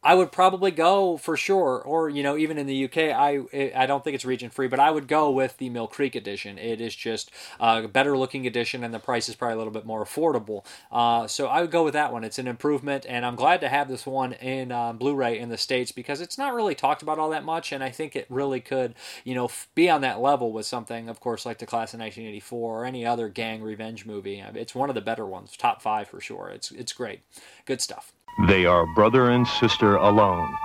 [0.02, 3.86] I would probably go for sure, or you know, even in the UK, I I
[3.86, 6.58] don't think it's region free, but I would go with the Mill Creek edition.
[6.58, 9.86] It is just a better looking edition, and the price is probably a little bit
[9.86, 10.66] more affordable.
[10.92, 12.24] Uh, so I would go with that one.
[12.24, 15.58] It's an improvement, and I'm glad to have this one in uh, Blu-ray in the
[15.58, 18.62] states because it's not really talked about all that much, and I think it really
[18.62, 22.00] could, you know, be on that level with something, of course, like the Class of
[22.00, 24.40] 1984 or any other gang revenge movie.
[24.56, 26.50] It's one of the better ones, top five for sure.
[26.50, 27.22] It's it's great,
[27.66, 28.14] good stuff.
[28.48, 30.56] They are brother and sister alone.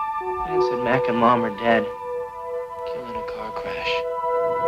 [0.46, 1.84] Man said Mac and Mom are dead.
[2.86, 3.90] Killed in a car crash.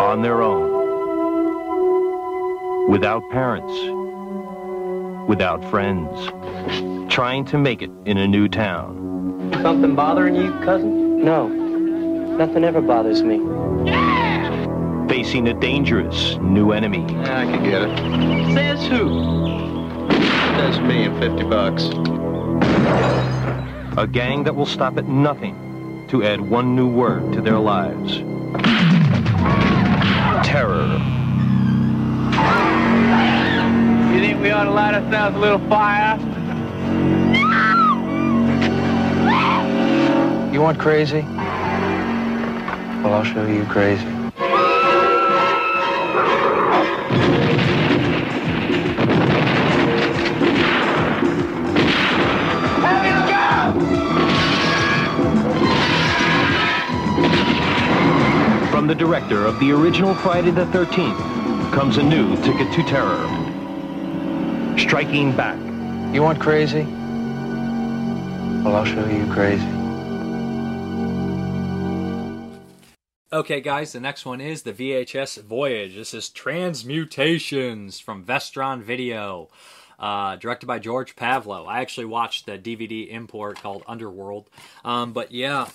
[0.00, 0.72] On their own.
[2.90, 3.72] Without parents.
[5.28, 6.10] Without friends.
[7.08, 9.52] Trying to make it in a new town.
[9.62, 11.24] Something bothering you, cousin?
[11.24, 11.46] No.
[11.46, 13.38] Nothing ever bothers me.
[15.08, 17.06] Facing a dangerous new enemy.
[17.08, 17.96] Yeah, I can get it.
[18.52, 20.10] Says who?
[20.58, 21.88] Says me and 50 bucks.
[23.98, 28.18] A gang that will stop at nothing to add one new word to their lives.
[30.46, 30.86] Terror.
[34.12, 36.18] You think we ought to light ourselves a little fire?
[40.52, 41.22] You want crazy?
[43.02, 44.15] Well, I'll show you crazy.
[58.86, 63.26] From the director of the original Friday the 13th comes a new ticket to terror.
[64.78, 65.58] Striking back.
[66.14, 66.84] You want crazy?
[68.62, 69.66] Well, I'll show you crazy.
[73.32, 75.96] Okay, guys, the next one is the VHS Voyage.
[75.96, 79.48] This is Transmutations from Vestron Video.
[79.98, 81.66] uh, directed by George Pavlou.
[81.66, 84.48] I actually watched the DVD import called Underworld.
[84.84, 85.68] Um, but yeah,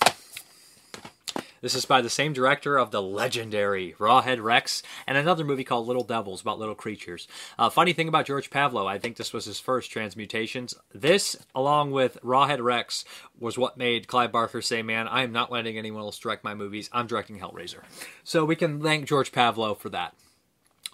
[1.62, 5.88] this is by the same director of the legendary Rawhead Rex and another movie called
[5.88, 7.28] Little Devils about little creatures.
[7.58, 10.74] Uh, funny thing about George Pavlou, I think this was his first Transmutations.
[10.94, 13.06] This, along with Rawhead Rex,
[13.40, 16.54] was what made Clive Barker say, Man, I am not letting anyone else direct my
[16.54, 16.90] movies.
[16.92, 17.82] I'm directing Hellraiser.
[18.24, 20.16] So we can thank George Pavlou for that.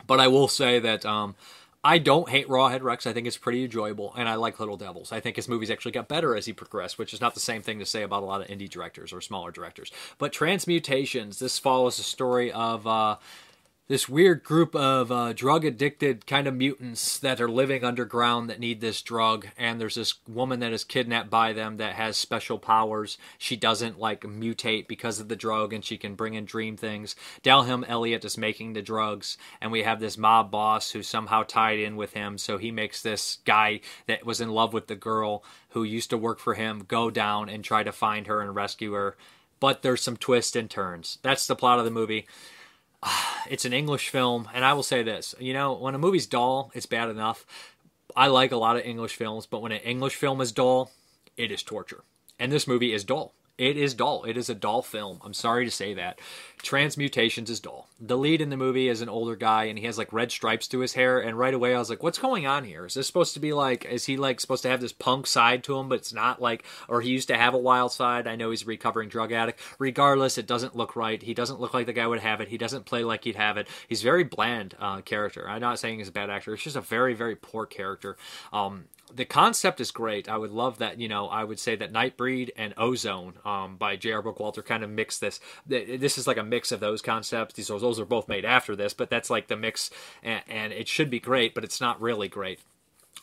[0.05, 1.35] But I will say that um,
[1.83, 3.05] I don't hate Rawhead Rex.
[3.05, 5.11] I think it's pretty enjoyable, and I like Little Devils.
[5.11, 7.61] I think his movies actually got better as he progressed, which is not the same
[7.61, 9.91] thing to say about a lot of indie directors or smaller directors.
[10.17, 13.17] But Transmutations, this follows the story of uh,
[13.87, 18.59] this weird group of uh, drug addicted kind of mutants that are living underground that
[18.59, 22.59] need this drug and there's this woman that is kidnapped by them that has special
[22.59, 23.17] powers.
[23.37, 27.15] She doesn't like mutate because of the drug and she can bring in dream things.
[27.43, 31.79] Denholm Elliott is making the drugs and we have this mob boss who's somehow tied
[31.79, 35.45] in with him so he makes this guy that was in love with the girl
[35.69, 38.91] who used to work for him go down and try to find her and rescue
[38.91, 39.15] her.
[39.61, 41.19] But there's some twists and turns.
[41.21, 42.27] That's the plot of the movie
[43.49, 46.71] it's an English film, and I will say this: you know, when a movie's dull,
[46.73, 47.45] it's bad enough.
[48.15, 50.91] I like a lot of English films, but when an English film is dull,
[51.35, 52.03] it is torture.
[52.39, 53.33] And this movie is dull.
[53.57, 54.23] It is dull.
[54.23, 55.19] It is a dull film.
[55.23, 56.19] I'm sorry to say that.
[56.61, 57.87] Transmutations is dull.
[57.99, 60.67] The lead in the movie is an older guy and he has like red stripes
[60.67, 61.19] to his hair.
[61.19, 62.85] And right away I was like, what's going on here?
[62.85, 65.63] Is this supposed to be like, is he like supposed to have this punk side
[65.63, 68.27] to him, but it's not like, or he used to have a wild side?
[68.27, 69.59] I know he's a recovering drug addict.
[69.79, 71.21] Regardless, it doesn't look right.
[71.21, 72.49] He doesn't look like the guy would have it.
[72.49, 73.67] He doesn't play like he'd have it.
[73.87, 75.49] He's very bland uh, character.
[75.49, 76.53] I'm not saying he's a bad actor.
[76.53, 78.17] It's just a very, very poor character.
[78.53, 80.29] Um, the concept is great.
[80.29, 80.99] I would love that.
[80.99, 84.21] You know, I would say that Nightbreed and Ozone um, by J.R.
[84.21, 85.39] Bookwalter kind of mix this.
[85.65, 87.53] This is like a mix of those concepts.
[87.55, 89.89] These those are both made after this, but that's like the mix,
[90.23, 92.59] and, and it should be great, but it's not really great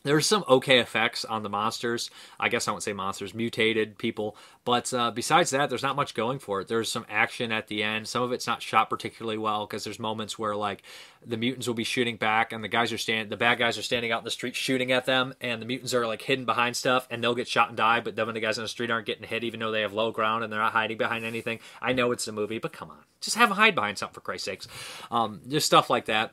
[0.02, 2.10] there's some okay effects on the monsters.
[2.38, 4.36] I guess I won't say monsters, mutated people.
[4.64, 6.68] But uh, besides that, there's not much going for it.
[6.68, 8.08] There's some action at the end.
[8.08, 10.82] Some of it's not shot particularly well because there's moments where like
[11.24, 13.82] the mutants will be shooting back and the guys are standing, the bad guys are
[13.82, 16.76] standing out in the street shooting at them, and the mutants are like hidden behind
[16.76, 18.00] stuff and they'll get shot and die.
[18.00, 19.92] But then when the guys on the street aren't getting hit, even though they have
[19.92, 22.90] low ground and they're not hiding behind anything, I know it's a movie, but come
[22.90, 24.68] on, just have them hide behind something for Christ's sakes.
[25.10, 26.32] Um, just stuff like that.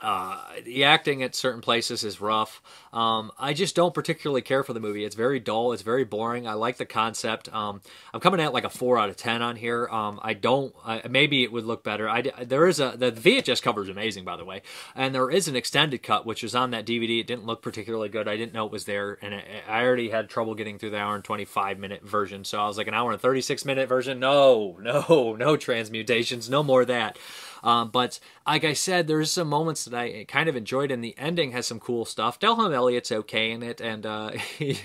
[0.00, 2.62] Uh, the acting at certain places is rough.
[2.92, 5.04] Um, I just don't particularly care for the movie.
[5.04, 5.72] It's very dull.
[5.72, 6.46] It's very boring.
[6.46, 7.52] I like the concept.
[7.52, 7.80] Um,
[8.14, 9.88] I'm coming at like a four out of ten on here.
[9.88, 10.72] Um, I don't.
[10.84, 12.08] I, maybe it would look better.
[12.08, 14.62] I, there is a the VHS cover is amazing by the way,
[14.94, 17.20] and there is an extended cut which is on that DVD.
[17.20, 18.28] It didn't look particularly good.
[18.28, 20.98] I didn't know it was there, and it, I already had trouble getting through the
[20.98, 22.44] hour and 25 minute version.
[22.44, 24.20] So I was like an hour and 36 minute version.
[24.20, 26.48] No, no, no transmutations.
[26.48, 27.18] No more of that.
[27.62, 31.16] Um, but like I said, there's some moments that I kind of enjoyed, and the
[31.18, 32.38] ending has some cool stuff.
[32.38, 34.78] Denholm Elliott's okay in it, and uh, he,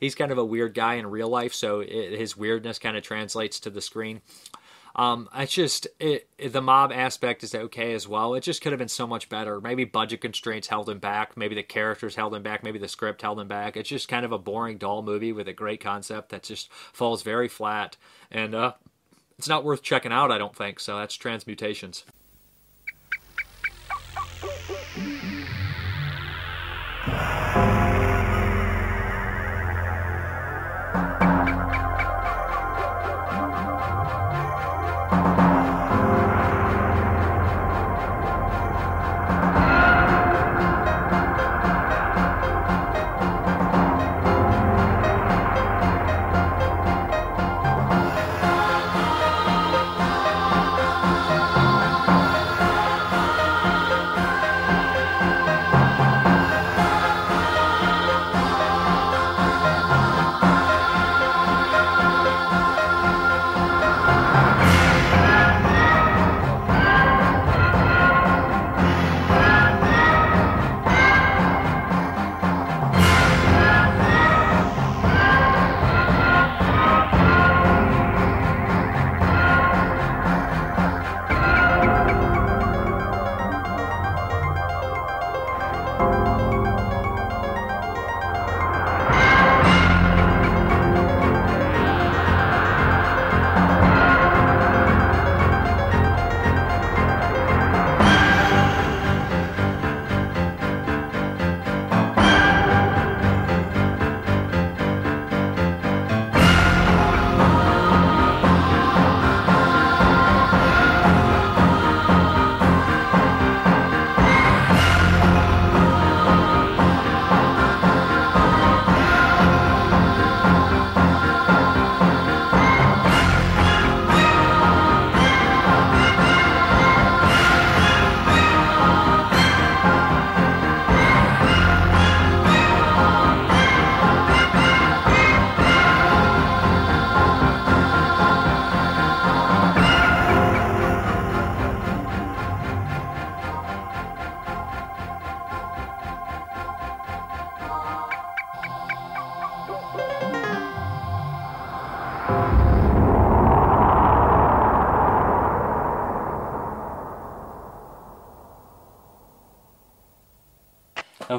[0.00, 3.02] he's kind of a weird guy in real life, so it, his weirdness kind of
[3.02, 4.20] translates to the screen.
[4.96, 8.34] Um, it's just it, it, the mob aspect is okay as well.
[8.34, 9.60] It just could have been so much better.
[9.60, 11.36] Maybe budget constraints held him back.
[11.36, 12.64] Maybe the characters held him back.
[12.64, 13.76] Maybe the script held him back.
[13.76, 17.22] It's just kind of a boring, dull movie with a great concept that just falls
[17.22, 17.98] very flat,
[18.30, 18.72] and uh,
[19.38, 20.32] it's not worth checking out.
[20.32, 20.98] I don't think so.
[20.98, 22.04] That's Transmutations.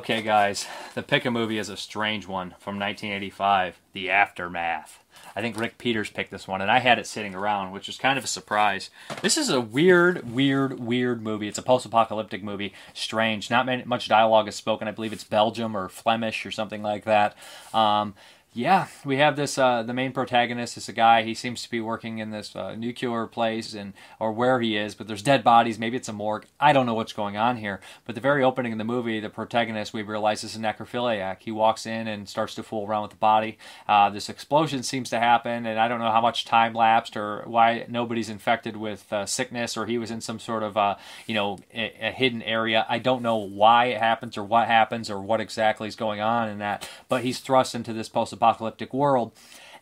[0.09, 5.03] Okay, guys, the pick a movie is a strange one from 1985, The Aftermath.
[5.35, 7.97] I think Rick Peters picked this one, and I had it sitting around, which was
[7.97, 8.89] kind of a surprise.
[9.21, 11.49] This is a weird, weird, weird movie.
[11.49, 12.73] It's a post-apocalyptic movie.
[12.93, 13.49] Strange.
[13.49, 14.87] Not much dialogue is spoken.
[14.87, 17.35] I believe it's Belgium or Flemish or something like that.
[17.73, 18.13] Um,
[18.57, 19.59] yeah, we have this.
[19.59, 21.21] Uh, the main protagonist is a guy.
[21.21, 24.95] He seems to be working in this uh, nuclear place and or where he is,
[24.95, 25.77] but there's dead bodies.
[25.77, 26.47] Maybe it's a morgue.
[26.59, 27.79] I don't know what's going on here.
[28.05, 31.37] But the very opening of the movie, the protagonist we realize is a necrophiliac.
[31.41, 33.59] He walks in and starts to fool around with the body.
[33.87, 37.43] Uh, this explosion seems to happen, and I don't know how much time lapsed or
[37.45, 40.95] why nobody's infected with uh, sickness or he was in some sort of uh,
[41.27, 42.87] you know a, a hidden area.
[42.89, 46.49] I don't know why it happens or what happens or what exactly is going on
[46.49, 46.89] in that.
[47.07, 48.09] But he's thrust into this
[48.47, 49.33] apocalyptic world.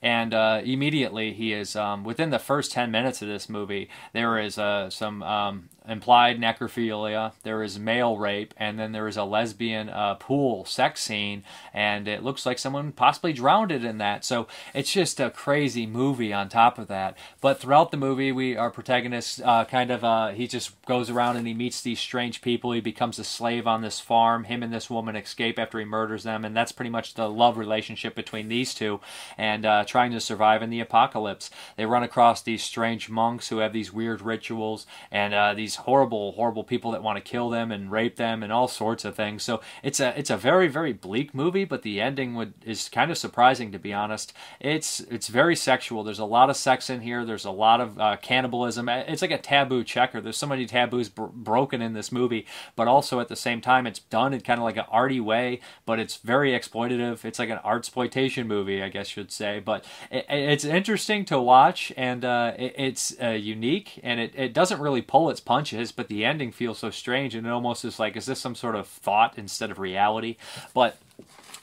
[0.06, 3.90] And uh, immediately he is um, within the first ten minutes of this movie.
[4.14, 9.18] There is uh, some um, implied necrophilia, there is male rape, and then there is
[9.18, 11.44] a lesbian uh, pool sex scene,
[11.74, 14.24] and it looks like someone possibly drowned it in that.
[14.24, 17.18] So it's just a crazy movie on top of that.
[17.42, 21.38] But throughout the movie, we our protagonist uh, kind of uh, he just goes around
[21.38, 22.74] and he meets these strange people.
[22.74, 24.44] He becomes a slave on this farm.
[24.44, 27.58] Him and this woman escape after he murders them, and that's pretty much the love
[27.58, 29.00] relationship between these two,
[29.36, 31.50] and uh, trying to survive in the apocalypse.
[31.78, 36.34] They run across these strange monks who have these weird rituals and uh, these horrible,
[36.34, 39.42] horrible people that want to kill them and rape them and all sorts of things.
[39.44, 43.10] So it's a it's a very very bleak movie, but the ending would is kind
[43.10, 44.34] of surprising to be honest.
[44.60, 46.04] It's it's very sexual.
[46.04, 47.24] There's a lot of sex in here.
[47.24, 48.90] There's a lot of uh, cannibalism.
[48.90, 50.20] It's like a taboo checker.
[50.20, 53.88] There's so many taboos br- broken in this movie, but also at the same time
[53.88, 57.24] it's done in kind of like an arty way, but it's very exploitative.
[57.24, 59.62] It's like an art exploitation movie, I guess you'd say.
[59.62, 65.02] But it's interesting to watch and uh, it's uh, unique and it, it doesn't really
[65.02, 68.26] pull its punches, but the ending feels so strange and it almost is like, is
[68.26, 70.38] this some sort of thought instead of reality?
[70.74, 70.98] But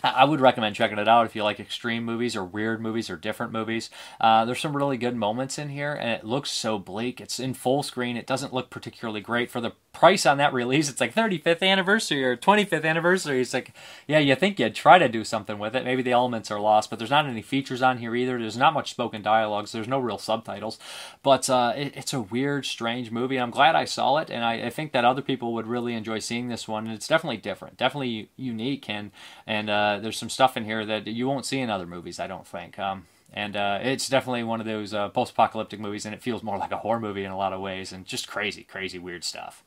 [0.02, 3.16] I would recommend checking it out if you like extreme movies or weird movies or
[3.16, 3.90] different movies.
[4.20, 7.20] Uh, there's some really good moments in here, and it looks so bleak.
[7.20, 8.16] It's in full screen.
[8.16, 10.88] It doesn't look particularly great for the price on that release.
[10.88, 13.40] It's like 35th anniversary or 25th anniversary.
[13.40, 13.72] It's like,
[14.06, 15.84] yeah, you think you'd try to do something with it.
[15.84, 18.38] Maybe the elements are lost, but there's not any features on here either.
[18.38, 20.78] There's not much spoken dialogue, so there's no real subtitles.
[21.22, 23.36] But uh, it, it's a weird, strange movie.
[23.38, 26.18] I'm glad I saw it, and I, I, think that other people would really enjoy
[26.18, 26.86] seeing this one.
[26.86, 29.10] And it's definitely different, definitely unique, and
[29.46, 32.18] and uh, there's some stuff in here that you won't see in other movies.
[32.20, 32.78] I don't think.
[32.78, 36.58] Um, and uh, it's definitely one of those uh, post-apocalyptic movies, and it feels more
[36.58, 39.64] like a horror movie in a lot of ways, and just crazy, crazy, weird stuff.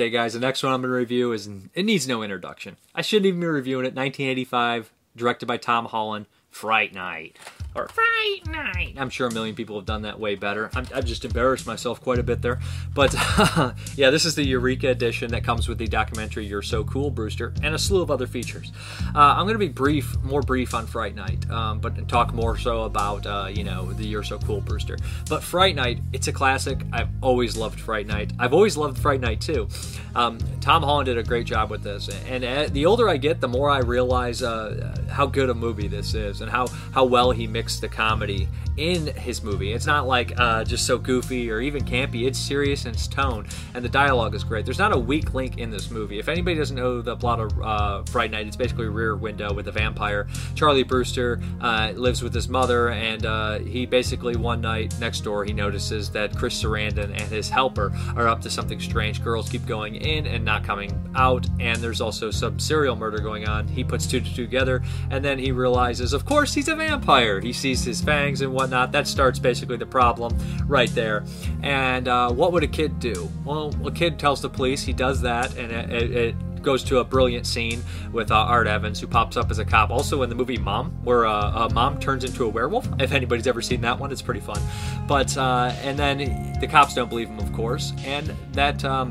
[0.00, 2.78] Okay, guys, the next one I'm going to review is it needs no introduction.
[2.94, 3.92] I shouldn't even be reviewing it.
[3.92, 7.36] 1985, directed by Tom Holland, Fright Night
[7.74, 8.94] or Fright Night.
[8.96, 10.70] I'm sure a million people have done that way better.
[10.74, 12.58] i have just embarrassed myself quite a bit there.
[12.94, 13.14] But
[13.94, 17.54] yeah, this is the Eureka edition that comes with the documentary You're So Cool, Brewster,
[17.62, 18.72] and a slew of other features.
[19.14, 22.58] Uh, I'm going to be brief, more brief on Fright Night, um, but talk more
[22.58, 24.98] so about, uh, you know, the You're So Cool, Brewster.
[25.28, 26.82] But Fright Night, it's a classic.
[26.92, 28.32] I've always loved Fright Night.
[28.38, 29.68] I've always loved Fright Night too.
[30.16, 32.08] Um, Tom Holland did a great job with this.
[32.26, 35.86] And uh, the older I get, the more I realize uh, how good a movie
[35.86, 38.48] this is and how, how well he made mix the comedy
[38.78, 39.72] in his movie.
[39.72, 42.26] It's not like uh, just so goofy or even campy.
[42.26, 44.64] It's serious in its tone, and the dialogue is great.
[44.64, 46.18] There's not a weak link in this movie.
[46.18, 49.68] If anybody doesn't know the plot of uh, Fright Night, it's basically Rear Window with
[49.68, 50.26] a vampire.
[50.54, 55.44] Charlie Brewster uh, lives with his mother, and uh, he basically one night next door
[55.44, 59.22] he notices that Chris Sarandon and his helper are up to something strange.
[59.22, 63.46] Girls keep going in and not coming out, and there's also some serial murder going
[63.46, 63.68] on.
[63.68, 67.40] He puts two to two together, and then he realizes, of course, he's a vampire.
[67.40, 68.92] He sees his fangs and whatnot.
[68.92, 70.36] That starts basically the problem
[70.66, 71.24] right there.
[71.62, 73.30] And uh, what would a kid do?
[73.44, 74.82] Well, a kid tells the police.
[74.82, 77.82] He does that, and it, it, it goes to a brilliant scene
[78.12, 79.90] with uh, Art Evans, who pops up as a cop.
[79.90, 82.88] Also in the movie Mom, where uh, a mom turns into a werewolf.
[83.00, 84.60] If anybody's ever seen that one, it's pretty fun.
[85.06, 88.84] But uh, and then the cops don't believe him, of course, and that.
[88.84, 89.10] Um,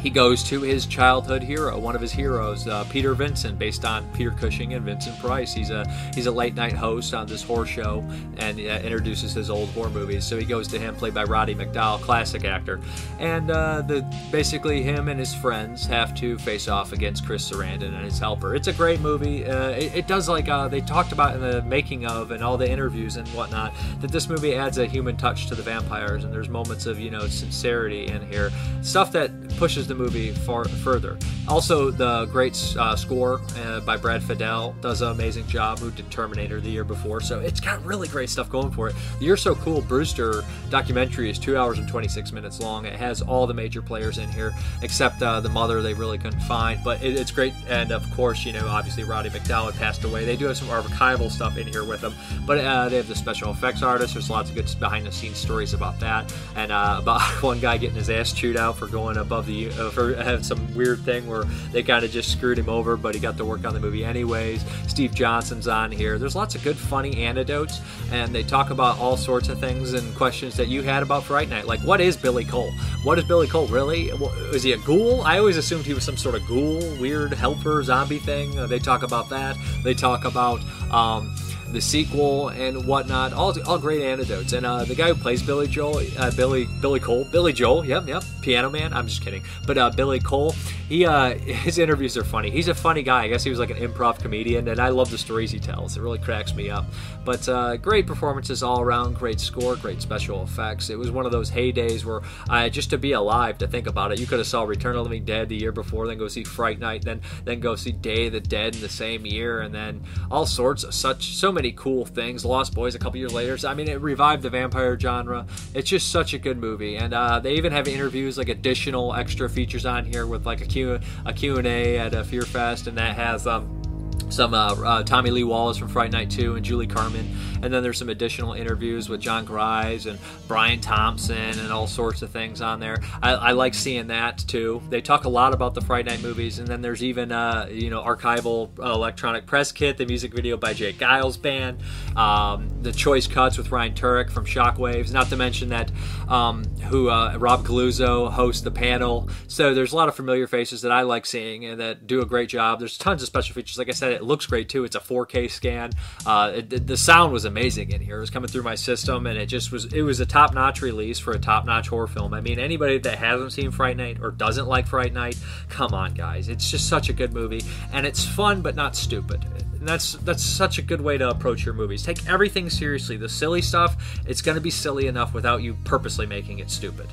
[0.00, 4.08] he goes to his childhood hero, one of his heroes, uh, Peter Vincent, based on
[4.12, 5.52] Peter Cushing and Vincent Price.
[5.52, 8.04] He's a he's a late night host on this horror show
[8.38, 10.24] and uh, introduces his old horror movies.
[10.24, 12.80] So he goes to him, played by Roddy McDowall, classic actor,
[13.18, 17.94] and uh, the basically him and his friends have to face off against Chris Sarandon
[17.94, 18.54] and his helper.
[18.54, 19.44] It's a great movie.
[19.44, 22.56] Uh, it, it, does like uh, they talked about in the making of and all
[22.56, 26.32] the interviews and whatnot that this movie adds a human touch to the vampires and
[26.32, 31.18] there's moments of you know sincerity in here, stuff that pushes the movie far further.
[31.48, 35.78] Also, the great uh, score uh, by Brad Fiedel does an amazing job.
[35.78, 38.94] Who did Terminator the year before, so it's got really great stuff going for it.
[39.18, 42.84] The You're So Cool Brewster documentary is two hours and 26 minutes long.
[42.84, 46.40] It has all the major players in here except uh, the mother they really couldn't
[46.40, 47.54] find, but it, it's great.
[47.68, 50.24] And of course, you know, obviously Roddy McDowall passed away.
[50.24, 52.14] They do have some archival stuff in here with them,
[52.46, 54.14] but uh, they have the special effects artists.
[54.14, 57.78] There's lots of good behind the scenes stories about that, and uh, about one guy
[57.78, 61.44] getting his ass chewed out for going above the for having some weird thing where
[61.72, 64.04] they kind of just screwed him over, but he got to work on the movie
[64.04, 64.64] anyways.
[64.86, 66.18] Steve Johnson's on here.
[66.18, 67.80] There's lots of good, funny anecdotes,
[68.12, 71.48] and they talk about all sorts of things and questions that you had about Fright
[71.48, 71.66] Night.
[71.66, 72.72] Like, what is Billy Cole?
[73.04, 74.08] What is Billy Cole really?
[74.52, 75.22] Is he a ghoul?
[75.22, 78.58] I always assumed he was some sort of ghoul, weird helper, zombie thing.
[78.58, 79.56] Uh, they talk about that.
[79.84, 80.60] They talk about.
[80.90, 81.34] Um,
[81.72, 83.32] the sequel and whatnot.
[83.32, 84.52] All, all great anecdotes.
[84.52, 88.06] And uh, the guy who plays Billy Joel, uh, Billy Billy Cole, Billy Joel, yep,
[88.06, 88.92] yep, Piano Man.
[88.92, 89.42] I'm just kidding.
[89.66, 90.54] But uh, Billy Cole,
[90.88, 92.50] he uh, his interviews are funny.
[92.50, 93.24] He's a funny guy.
[93.24, 95.96] I guess he was like an improv comedian, and I love the stories he tells.
[95.96, 96.86] It really cracks me up.
[97.24, 99.14] But uh, great performances all around.
[99.14, 99.76] Great score.
[99.76, 100.90] Great special effects.
[100.90, 104.12] It was one of those heydays where uh, just to be alive, to think about
[104.12, 106.28] it, you could have saw Return of the Living Dead the year before, then go
[106.28, 109.60] see Fright Night, then then go see Day of the Dead in the same year,
[109.60, 112.44] and then all sorts of such so many cool things.
[112.44, 113.58] Lost Boys a couple years later.
[113.58, 115.46] So, I mean, it revived the vampire genre.
[115.74, 119.48] It's just such a good movie, and uh, they even have interviews, like additional extra
[119.48, 122.86] features on here with like a Q a Q and A at a Fear Fest,
[122.86, 123.82] and that has um,
[124.30, 127.36] some uh, uh, Tommy Lee Wallace from Fright Night 2 and Julie Carmen.
[127.62, 132.22] And then there's some additional interviews with Jon Gries and Brian Thompson and all sorts
[132.22, 132.98] of things on there.
[133.22, 134.82] I, I like seeing that too.
[134.90, 137.90] They talk a lot about the Fright Night movies, and then there's even uh, you
[137.90, 140.92] know archival uh, electronic press kit, the music video by J.
[140.92, 141.80] Geils Band,
[142.16, 145.12] um, the choice cuts with Ryan Turek from Shockwaves.
[145.12, 145.90] Not to mention that
[146.28, 149.28] um, who uh, Rob Galluzzo hosts the panel.
[149.48, 152.26] So there's a lot of familiar faces that I like seeing and that do a
[152.26, 152.78] great job.
[152.78, 153.78] There's tons of special features.
[153.78, 154.84] Like I said, it looks great too.
[154.84, 155.92] It's a 4K scan.
[156.26, 158.18] Uh, it, the sound was amazing in here.
[158.18, 159.86] It was coming through my system, and it just was.
[159.92, 162.34] It was a top notch release for a top notch horror film.
[162.34, 165.38] I mean, anybody that hasn't seen Fright Night or doesn't like Fright Night,
[165.68, 166.48] come on, guys.
[166.48, 169.44] It's just such a good movie, and it's fun but not stupid.
[169.78, 172.02] And that's that's such a good way to approach your movies.
[172.02, 173.16] Take everything seriously.
[173.16, 177.06] The silly stuff, it's going to be silly enough without you purposely making it stupid.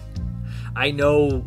[0.75, 1.45] I know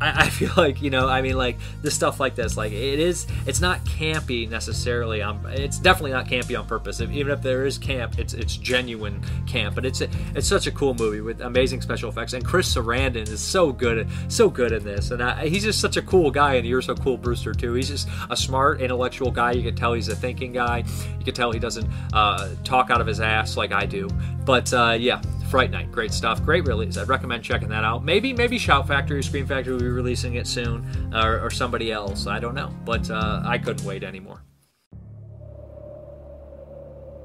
[0.00, 2.98] I, I feel like you know i mean like the stuff like this like it
[2.98, 7.00] is it's not campy necessarily on it's definitely not campy on purpose.
[7.00, 10.72] If, even if there is camp it's it's genuine camp but it's it's such a
[10.72, 14.84] cool movie with amazing special effects and chris sarandon is so good so good in
[14.84, 17.74] this and I, he's just such a cool guy and you're so cool brewster too.
[17.74, 19.52] He's just a smart intellectual guy.
[19.52, 20.84] You can tell he's a thinking guy.
[21.18, 24.08] You can tell he doesn't uh, talk out of his ass like i do.
[24.44, 26.98] But uh, yeah Fright Night, great stuff, great release.
[26.98, 28.04] I'd recommend checking that out.
[28.04, 31.92] Maybe, maybe Shout Factory, or Scream Factory will be releasing it soon, or, or somebody
[31.92, 32.26] else.
[32.26, 34.42] I don't know, but uh, I couldn't wait anymore.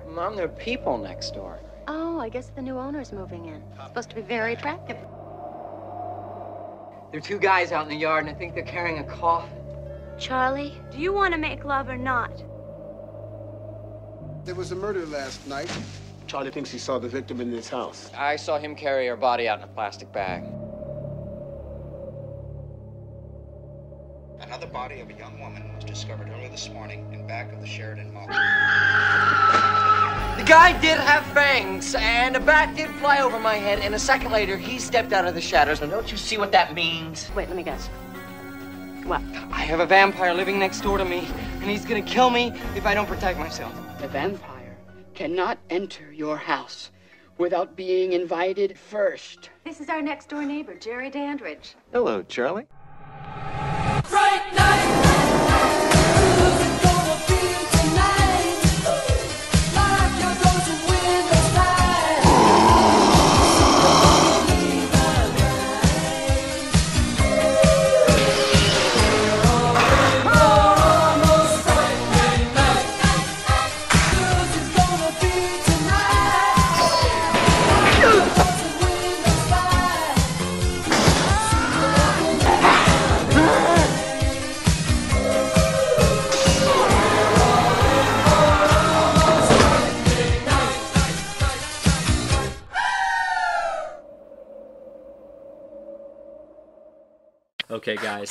[0.08, 1.60] Mom, there are people next door.
[1.88, 3.64] Oh, I guess the new owner's moving in.
[3.76, 4.98] It's supposed to be very attractive.
[7.12, 9.58] There are two guys out in the yard, and I think they're carrying a coffin.
[10.18, 12.44] Charlie, do you want to make love or not?
[14.46, 15.72] There was a murder last night.
[16.32, 18.10] Charlie thinks he saw the victim in this house.
[18.18, 20.44] I saw him carry her body out in a plastic bag.
[24.40, 27.68] Another body of a young woman was discovered early this morning in back of the
[27.68, 28.28] Sheridan Mall.
[28.28, 28.34] The
[30.46, 34.32] guy did have fangs, and a bat did fly over my head, and a second
[34.32, 35.82] later, he stepped out of the shadows.
[35.82, 37.30] Now, don't you see what that means?
[37.36, 37.88] Wait, let me guess.
[39.04, 39.22] What?
[39.52, 42.86] I have a vampire living next door to me, and he's gonna kill me if
[42.86, 43.76] I don't protect myself.
[44.00, 44.51] The vampire
[45.14, 46.92] cannot enter your house
[47.38, 49.50] without being invited first.
[49.64, 51.76] This is our next door neighbor, Jerry Dandridge.
[51.92, 52.68] Hello, Charlie.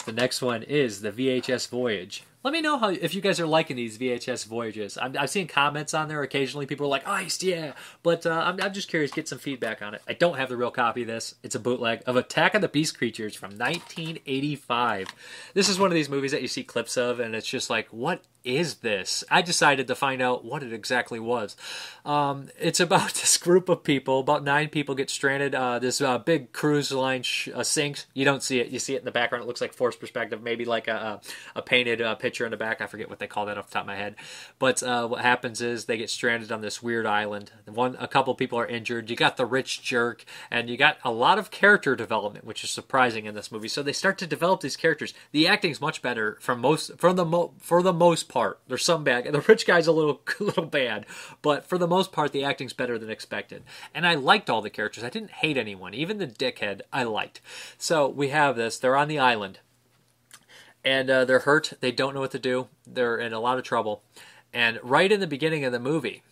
[0.05, 2.25] The next one is the VHS Voyage.
[2.43, 4.97] Let me know how if you guys are liking these VHS voyages.
[4.97, 6.65] I'm, I've seen comments on there occasionally.
[6.65, 7.73] People are like, "Iced, yeah,"
[8.03, 9.11] but uh, I'm, I'm just curious.
[9.11, 10.03] Get some feedback on it.
[10.09, 11.35] I don't have the real copy of this.
[11.43, 15.09] It's a bootleg of Attack of the Beast Creatures from 1985.
[15.53, 17.89] This is one of these movies that you see clips of, and it's just like,
[17.89, 19.23] what is this?
[19.31, 21.57] I decided to find out what it exactly was.
[22.05, 24.21] Um, it's about this group of people.
[24.21, 25.55] About nine people get stranded.
[25.55, 28.07] Uh, this uh, big cruise line sh- uh, sinks.
[28.15, 28.69] You don't see it.
[28.69, 29.45] You see it in the background.
[29.45, 31.21] It looks like forced perspective, maybe like a,
[31.55, 32.81] a, a painted uh, picture in the back.
[32.81, 34.15] I forget what they call that off the top of my head.
[34.61, 37.51] But uh, what happens is they get stranded on this weird island.
[37.67, 39.11] One, a couple people are injured.
[39.11, 42.71] You got the rich jerk, and you got a lot of character development, which is
[42.71, 43.67] surprising in this movie.
[43.67, 45.13] So they start to develop these characters.
[45.33, 48.61] The acting's much better from most, from the mo- for the most part.
[48.69, 49.25] There's some bad.
[49.25, 51.07] The rich guy's a little, a little bad,
[51.43, 53.65] but for the most part, the acting's better than expected.
[53.93, 55.03] And I liked all the characters.
[55.03, 56.83] I didn't hate anyone, even the dickhead.
[56.93, 57.41] I liked.
[57.77, 58.79] So we have this.
[58.79, 59.59] They're on the island
[60.85, 61.73] and uh, they're hurt.
[61.81, 62.69] They don't know what to do.
[62.87, 64.03] They're in a lot of trouble.
[64.53, 66.23] And right in the beginning of the movie,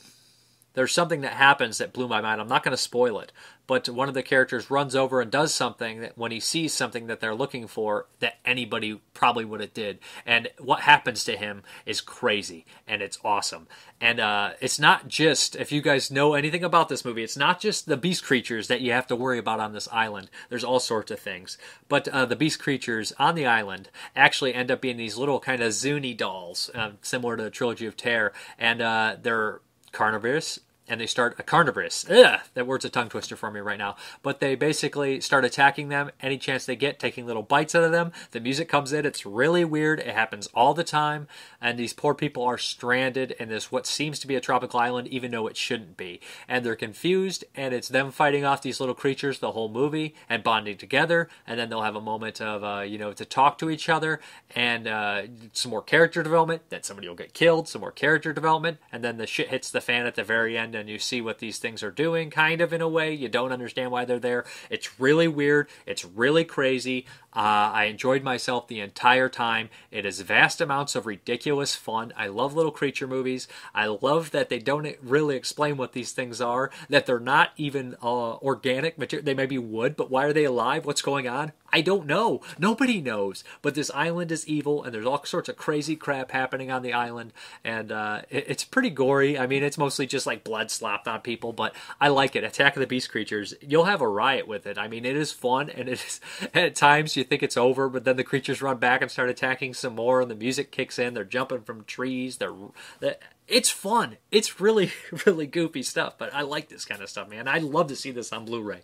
[0.79, 2.41] there's something that happens that blew my mind.
[2.41, 3.33] I'm not going to spoil it,
[3.66, 7.09] but one of the characters runs over and does something that when he sees something
[7.09, 9.99] that they're looking for that anybody probably would have did.
[10.24, 13.66] And what happens to him is crazy and it's awesome.
[14.01, 17.59] And uh, it's not just if you guys know anything about this movie, it's not
[17.59, 20.31] just the beast creatures that you have to worry about on this island.
[20.49, 21.59] There's all sorts of things,
[21.89, 25.61] but uh, the beast creatures on the island actually end up being these little kind
[25.61, 29.61] of Zuni dolls, um, similar to the Trilogy of Terror, and uh, they're
[29.91, 32.09] carnivorous and they start a carnivorous.
[32.11, 33.97] Ugh, that word's a tongue twister for me right now.
[34.22, 37.93] But they basically start attacking them any chance they get, taking little bites out of
[37.93, 38.12] them.
[38.30, 39.05] The music comes in.
[39.05, 40.01] It's really weird.
[40.01, 41.28] It happens all the time.
[41.61, 45.09] And these poor people are stranded in this what seems to be a tropical island,
[45.09, 46.20] even though it shouldn't be.
[46.47, 47.45] And they're confused.
[47.55, 51.28] And it's them fighting off these little creatures the whole movie and bonding together.
[51.47, 54.20] And then they'll have a moment of uh, you know to talk to each other
[54.55, 55.22] and uh,
[55.53, 56.62] some more character development.
[56.70, 57.68] Then somebody will get killed.
[57.68, 58.78] Some more character development.
[58.91, 61.39] And then the shit hits the fan at the very end and you see what
[61.39, 63.12] these things are doing, kind of in a way.
[63.12, 64.45] You don't understand why they're there.
[64.70, 65.68] It's really weird.
[65.87, 67.07] It's really crazy.
[67.39, 69.70] Uh, I enjoyed myself the entire time.
[69.93, 72.12] It is vast amounts of ridiculous fun.
[72.16, 73.47] I love little creature movies.
[73.72, 77.95] I love that they don't really explain what these things are, that they're not even
[78.03, 79.24] uh, organic material.
[79.24, 80.84] They may be wood, but why are they alive?
[80.84, 81.53] What's going on?
[81.72, 82.41] I don't know.
[82.59, 83.45] Nobody knows.
[83.62, 86.93] But this island is evil, and there's all sorts of crazy crap happening on the
[86.93, 87.32] island,
[87.62, 89.39] and uh, it, it's pretty gory.
[89.39, 92.45] I mean, it's mostly just like blood slapped on people, but I like it.
[92.45, 93.55] Attack of the Beast Creatures.
[93.61, 94.78] You'll have a riot with it.
[94.78, 96.20] I mean, it is fun, and it is
[96.55, 99.74] at times you think it's over, but then the creatures run back and start attacking
[99.74, 101.14] some more, and the music kicks in.
[101.14, 102.39] They're jumping from trees.
[102.39, 102.55] They're,
[103.01, 103.16] they're
[103.47, 104.16] it's fun.
[104.31, 104.93] It's really,
[105.26, 107.49] really goofy stuff, but I like this kind of stuff, man.
[107.49, 108.83] I'd love to see this on Blu-ray.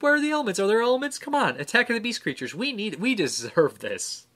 [0.00, 0.60] Where are the elements?
[0.60, 1.18] Are there elements?
[1.18, 2.54] Come on, Attack of the Beast creatures.
[2.54, 3.00] We need.
[3.00, 4.26] We deserve this.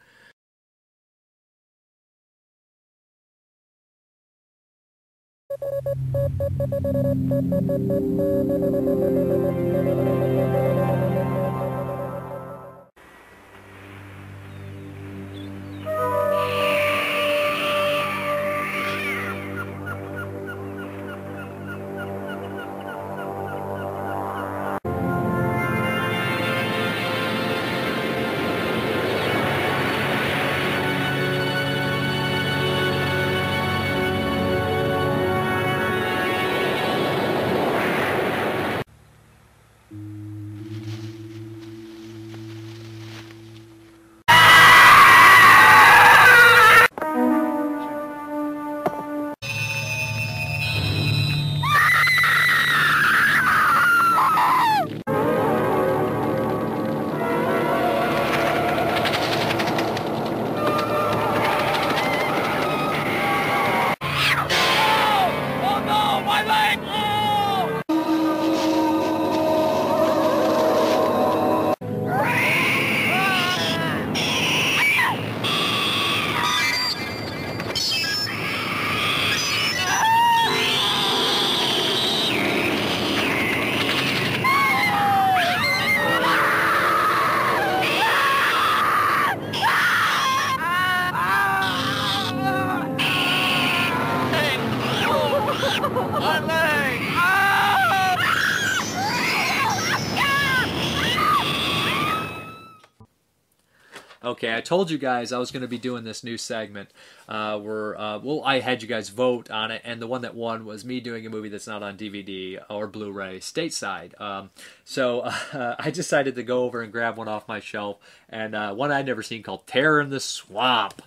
[104.70, 106.90] Told you guys I was going to be doing this new segment
[107.28, 110.36] uh, where, uh, well, I had you guys vote on it, and the one that
[110.36, 114.18] won was me doing a movie that's not on DVD or Blu-ray stateside.
[114.20, 114.50] Um,
[114.84, 117.98] so uh, I decided to go over and grab one off my shelf,
[118.28, 121.02] and uh, one I'd never seen called Terror in the Swamp.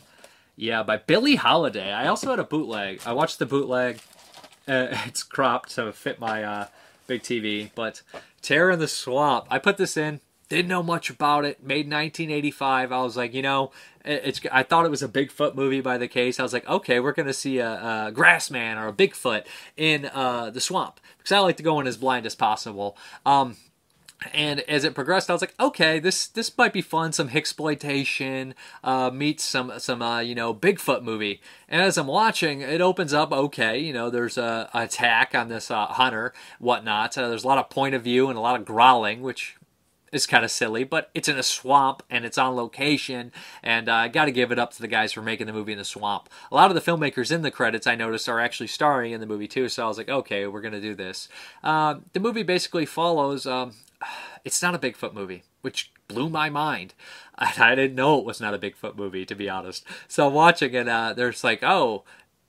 [0.57, 1.93] Yeah, by Billie Holiday.
[1.93, 2.99] I also had a bootleg.
[3.05, 3.99] I watched the bootleg.
[4.68, 6.68] Uh, it's cropped to fit my uh,
[7.07, 8.01] big TV, but
[8.41, 9.45] Terror in the Swamp.
[9.49, 10.20] I put this in
[10.56, 11.64] didn't know much about it.
[11.64, 12.91] Made 1985.
[12.91, 13.72] I was like, you know,
[14.06, 14.41] it's.
[14.51, 16.39] I thought it was a Bigfoot movie by the case.
[16.39, 19.45] I was like, okay, we're gonna see a, a grassman or a Bigfoot
[19.78, 22.97] in uh, the swamp because I like to go in as blind as possible.
[23.26, 23.58] Um,
[24.34, 27.12] and as it progressed, I was like, okay, this this might be fun.
[27.12, 31.41] Some exploitation uh, meets some some uh, you know Bigfoot movie.
[31.68, 33.32] And as I'm watching, it opens up.
[33.32, 37.18] Okay, you know, there's a, a attack on this uh, hunter, whatnot.
[37.18, 39.58] Uh, there's a lot of point of view and a lot of growling, which
[40.14, 44.07] is kind of silly, but it's in a swamp and it's on location, and I
[44.07, 46.30] got to give it up to the guys for making the movie in the swamp.
[46.51, 49.26] A lot of the filmmakers in the credits I noticed are actually starring in the
[49.26, 51.30] movie too, so I was like, okay, we're gonna do this.
[51.64, 53.45] Uh, the movie basically follows.
[53.45, 53.74] Um,
[54.45, 56.93] it's not a Bigfoot movie, which blew my mind.
[57.36, 59.86] I didn't know it was not a Bigfoot movie, to be honest.
[60.07, 62.03] So watching it, uh, there's like, oh,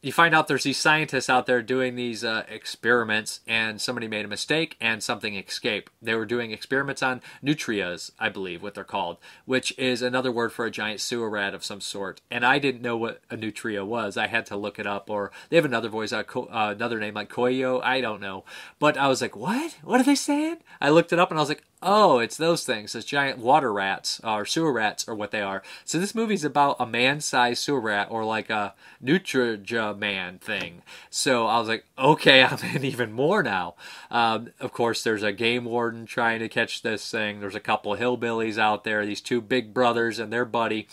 [0.04, 4.26] you find out there's these scientists out there doing these uh, experiments, and somebody made
[4.26, 5.90] a mistake and something escaped.
[6.02, 10.52] They were doing experiments on nutrias, I believe, what they're called, which is another word
[10.52, 12.20] for a giant sewer rat of some sort.
[12.30, 14.18] And I didn't know what a nutria was.
[14.18, 17.00] I had to look it up, or they have another voice, uh, co- uh, another
[17.00, 17.82] name like Koyo.
[17.82, 18.44] I don't know,
[18.78, 19.78] but I was like, what?
[19.82, 20.58] What are they saying?
[20.82, 22.92] I looked it up, and I was like, oh, it's those things.
[22.94, 25.62] Those giant water rats or sewer rats or what they are.
[25.84, 30.82] So this movie's about a man-sized sewer rat or like a Nutria man thing.
[31.10, 33.74] So I was like, okay, I'm in even more now.
[34.10, 37.40] Um, of course, there's a game warden trying to catch this thing.
[37.40, 39.04] There's a couple hillbillies out there.
[39.04, 40.88] These two big brothers and their buddy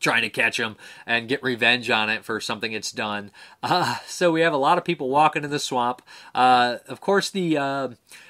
[0.00, 3.30] trying to catch him and get revenge on it for something it's done.
[3.60, 6.00] Uh, so we have a lot of people walking in the swamp.
[6.32, 7.88] Uh, of course, the uh,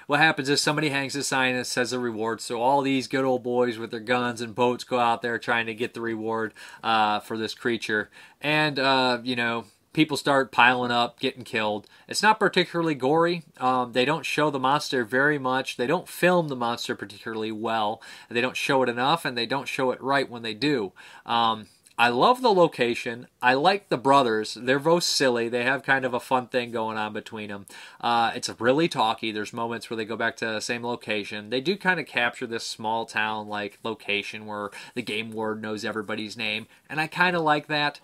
[0.08, 2.40] what happens is somebody hangs a sign that says a reward.
[2.40, 5.66] So all these good old boys with their guns and boats go out there trying
[5.66, 8.08] to get the reward uh, for this creature,
[8.40, 11.86] and uh, you know people start piling up, getting killed.
[12.08, 13.42] It's not particularly gory.
[13.58, 15.76] Um, they don't show the monster very much.
[15.76, 18.00] They don't film the monster particularly well.
[18.30, 20.92] They don't show it enough, and they don't show it right when they do.
[21.26, 21.66] Um,
[22.00, 23.26] I love the location.
[23.42, 24.54] I like the brothers.
[24.54, 25.48] They're both silly.
[25.48, 27.66] They have kind of a fun thing going on between them.
[28.00, 29.32] Uh, it's really talky.
[29.32, 31.50] There's moments where they go back to the same location.
[31.50, 35.84] They do kind of capture this small town like location where the game ward knows
[35.84, 37.98] everybody's name, and I kind of like that.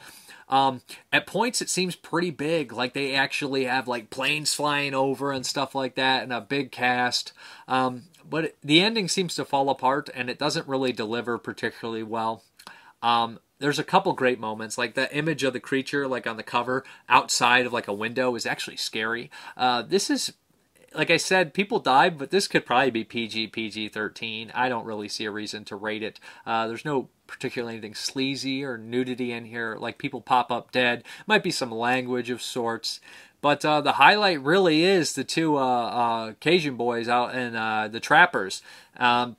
[0.48, 0.82] Um,
[1.12, 2.72] at points, it seems pretty big.
[2.72, 6.72] Like they actually have like planes flying over and stuff like that, and a big
[6.72, 7.32] cast.
[7.68, 12.42] Um, but the ending seems to fall apart, and it doesn't really deliver particularly well.
[13.00, 16.42] Um, there's a couple great moments, like the image of the creature, like on the
[16.42, 19.30] cover outside of like a window, is actually scary.
[19.56, 20.34] Uh, this is
[20.94, 24.52] like I said, people died, but this could probably be PG, PG 13.
[24.54, 26.20] I don't really see a reason to rate it.
[26.46, 29.76] Uh, there's no particularly anything sleazy or nudity in here.
[29.80, 31.02] Like people pop up dead.
[31.26, 33.00] Might be some language of sorts.
[33.40, 37.88] But uh, the highlight really is the two uh, uh Cajun boys out in uh,
[37.88, 38.62] the Trappers.
[38.96, 39.36] Um,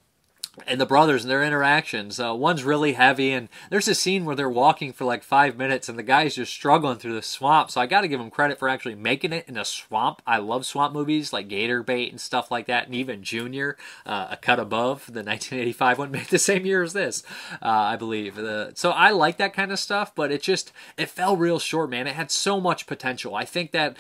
[0.67, 2.19] and the brothers and their interactions.
[2.19, 5.89] Uh, one's really heavy, and there's a scene where they're walking for like five minutes,
[5.89, 7.71] and the guy's just struggling through the swamp.
[7.71, 10.21] So I got to give him credit for actually making it in a swamp.
[10.25, 14.27] I love swamp movies like Gator Bait and stuff like that, and even Junior, uh,
[14.31, 17.23] a cut above the 1985 one, made the same year as this,
[17.61, 18.39] uh, I believe.
[18.75, 22.07] so I like that kind of stuff, but it just it fell real short, man.
[22.07, 23.35] It had so much potential.
[23.35, 23.97] I think that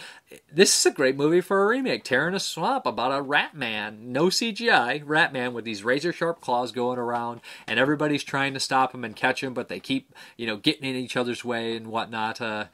[0.51, 2.03] this is a great movie for a remake.
[2.03, 6.41] Tearing a Swamp about a rat man, no CGI, rat man with these razor sharp
[6.45, 10.13] claws going around, and everybody's trying to stop him and catch him, but they keep,
[10.37, 12.39] you know, getting in each other's way and whatnot.
[12.39, 12.65] Uh,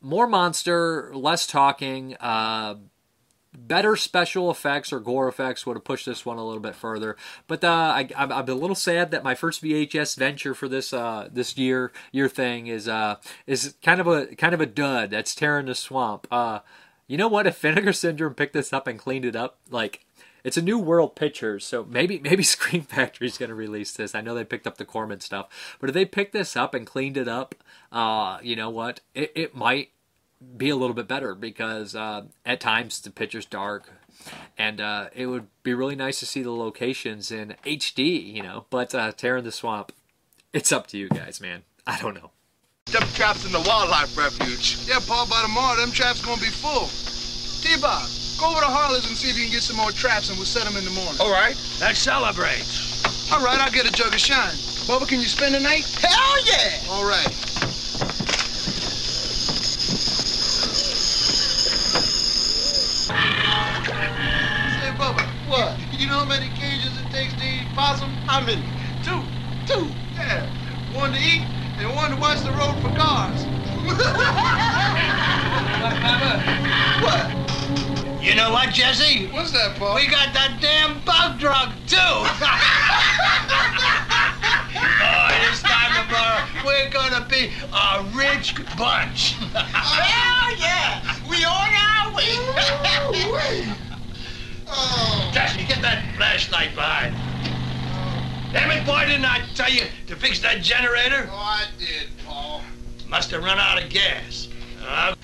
[0.00, 2.16] more monster, less talking.
[2.20, 2.76] Uh,
[3.56, 7.16] better special effects or gore effects would have pushed this one a little bit further.
[7.46, 11.28] But uh, I, am a little sad that my first VHS venture for this uh,
[11.32, 13.16] this year year thing is uh,
[13.46, 15.10] is kind of a kind of a dud.
[15.10, 16.26] That's Terror in the Swamp.
[16.30, 16.60] Uh,
[17.06, 17.46] you know what?
[17.46, 20.04] If Vinegar Syndrome picked this up and cleaned it up, like
[20.44, 24.14] it's a new world pictures, so maybe maybe Scream Factory's going to release this.
[24.14, 26.86] I know they picked up the Corman stuff, but if they picked this up and
[26.86, 27.54] cleaned it up,
[27.90, 29.00] uh, you know what?
[29.14, 29.90] It, it might
[30.56, 33.90] be a little bit better because uh, at times the picture's dark,
[34.58, 38.66] and uh, it would be really nice to see the locations in HD, you know.
[38.70, 39.92] But uh, Terror in the Swamp,
[40.52, 41.62] it's up to you guys, man.
[41.86, 42.30] I don't know.
[42.86, 44.78] Them traps in the wildlife refuge.
[44.86, 46.88] Yeah, Paul, by tomorrow, them traps gonna be full.
[47.62, 48.06] T-Bob,
[48.38, 50.46] go over to Harley's and see if you can get some more traps and we'll
[50.46, 51.20] set them in the morning.
[51.20, 51.56] All right.
[51.80, 52.64] Let's celebrate.
[53.32, 54.54] All right, I'll get a jug of shine.
[54.86, 55.84] Bubba, can you spend the night?
[56.00, 56.90] Hell yeah!
[56.90, 57.32] All right.
[64.76, 65.24] Say, Bubba.
[65.48, 65.78] What?
[65.98, 68.10] You know how many cages it takes to eat possum?
[68.26, 68.62] How many?
[69.02, 69.22] Two.
[69.66, 69.88] Two.
[70.14, 70.46] Yeah.
[70.94, 71.42] One to eat
[71.78, 73.44] and one to watch the road for cars.
[76.04, 76.42] Bubba.
[77.02, 77.43] What?
[78.24, 79.26] You know what, Jesse?
[79.26, 79.96] What's that, Paul?
[79.96, 81.98] We got that damn bug drug, too.
[82.00, 82.24] oh,
[85.44, 89.32] this time tomorrow, we're gonna be a rich bunch.
[89.52, 91.04] Hell yeah!
[91.28, 92.32] We on our way.
[94.68, 95.30] oh.
[95.34, 97.14] Jesse, get that flashlight behind.
[98.54, 101.28] Damn it, boy, didn't I tell you to fix that generator?
[101.30, 102.62] Oh, I did, Paul.
[103.06, 104.48] Must have run out of gas.
[104.88, 105.14] Uh,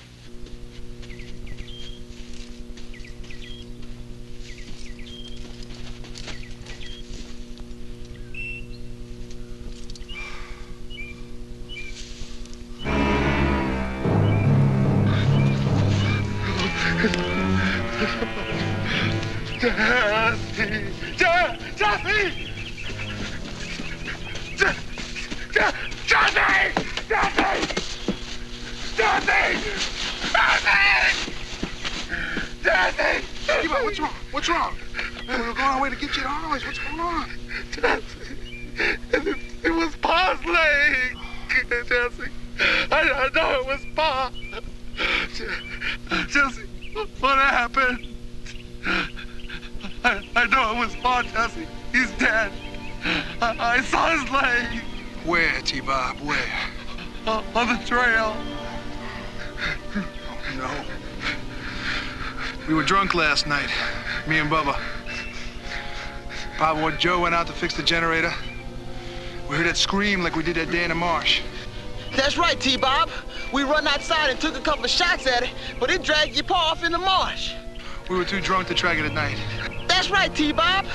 [17.01, 17.09] Jesse!
[21.17, 22.31] Je- Jesse!
[24.55, 24.75] Je-
[25.51, 25.73] Je-
[26.05, 26.73] Jesse!
[28.95, 29.65] Jesse!
[33.63, 34.13] Eva, what's wrong?
[34.29, 34.75] What's wrong?
[35.27, 36.63] We're going our way to get you to Harley's.
[36.67, 37.27] What's going on?
[37.71, 38.37] Jesse,
[38.77, 41.17] it, it was Pa's leg,
[41.87, 42.29] Jesse.
[42.91, 44.31] I, I know it was Pa.
[46.27, 46.67] Jesse,
[47.19, 48.07] what happened?
[50.03, 51.67] I, I know it was Pa, Jesse.
[51.91, 52.51] He's dead.
[53.41, 54.81] I, I saw his leg
[55.25, 56.19] Where, T-Bob?
[56.19, 56.37] Where?
[57.27, 58.35] uh, on the trail.
[59.95, 60.05] Oh,
[60.57, 60.85] no.
[62.67, 63.69] We were drunk last night,
[64.27, 64.79] me and Bubba.
[66.57, 68.33] Papa and Joe went out to fix the generator.
[69.49, 71.41] We heard that scream like we did that day in the marsh.
[72.15, 73.09] That's right, T-Bob.
[73.53, 75.49] We run outside and took a couple of shots at it,
[75.79, 77.53] but it dragged your paw off in the marsh.
[78.09, 79.37] We were too drunk to track it at night.
[79.87, 80.85] That's right, T-Bob.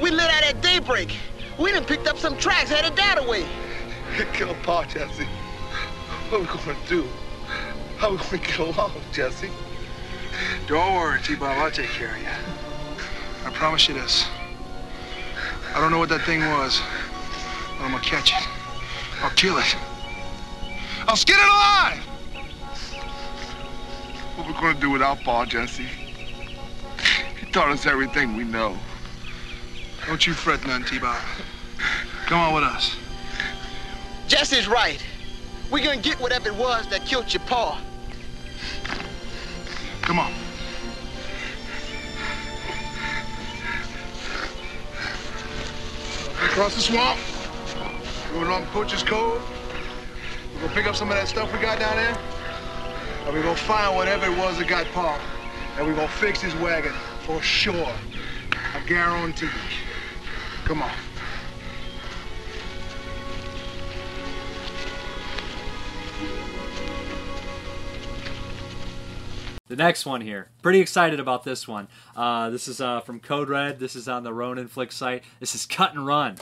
[0.00, 1.16] We lit out at daybreak.
[1.58, 3.46] We done picked up some tracks headed that way.
[4.32, 5.24] Kill Pa, Jesse.
[6.30, 7.06] What are we gonna do?
[7.98, 9.50] How are we gonna get along, Jesse?
[10.66, 11.56] Don't worry, T-Bob.
[11.58, 12.28] I'll take care of you.
[13.44, 14.26] I promise you this.
[15.74, 16.80] I don't know what that thing was,
[17.78, 18.48] but I'm gonna catch it.
[19.22, 19.76] I'll kill it.
[21.06, 22.02] I'll skin it alive!
[24.36, 25.86] What we gonna do without Pa, Jesse?
[27.38, 28.76] He taught us everything we know.
[30.06, 31.22] Don't you fret none, T-Bob.
[32.26, 32.96] Come on with us.
[34.28, 35.04] Jesse's right.
[35.70, 37.78] We're gonna get whatever it was that killed your paw.
[40.02, 40.32] Come on.
[46.44, 47.20] Across the swamp.
[48.32, 49.53] Going on Poacher's Cove.
[50.64, 52.18] Gonna pick up some of that stuff we got down there.
[53.26, 55.18] And we're gonna find whatever it was that got Paul.
[55.76, 56.94] And we're gonna fix his wagon
[57.26, 57.92] for sure.
[58.74, 59.50] I guarantee.
[60.64, 60.90] Come on.
[69.66, 70.48] The next one here.
[70.62, 71.88] Pretty excited about this one.
[72.16, 73.80] Uh, this is uh, from Code Red.
[73.80, 75.24] This is on the Ronin Flix site.
[75.40, 76.36] This is Cut and Run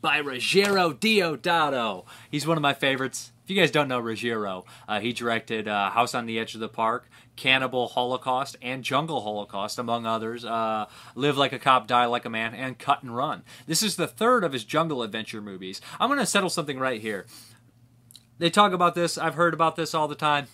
[0.00, 2.06] by Ruggero Deodato.
[2.30, 3.32] He's one of my favorites.
[3.48, 6.60] If you guys don't know Ruggero, uh, he directed uh, House on the Edge of
[6.60, 10.44] the Park, Cannibal Holocaust, and Jungle Holocaust, among others.
[10.44, 10.84] Uh,
[11.14, 13.44] Live Like a Cop, Die Like a Man, and Cut and Run.
[13.66, 15.80] This is the third of his jungle adventure movies.
[15.98, 17.24] I'm going to settle something right here.
[18.36, 19.16] They talk about this.
[19.16, 20.48] I've heard about this all the time.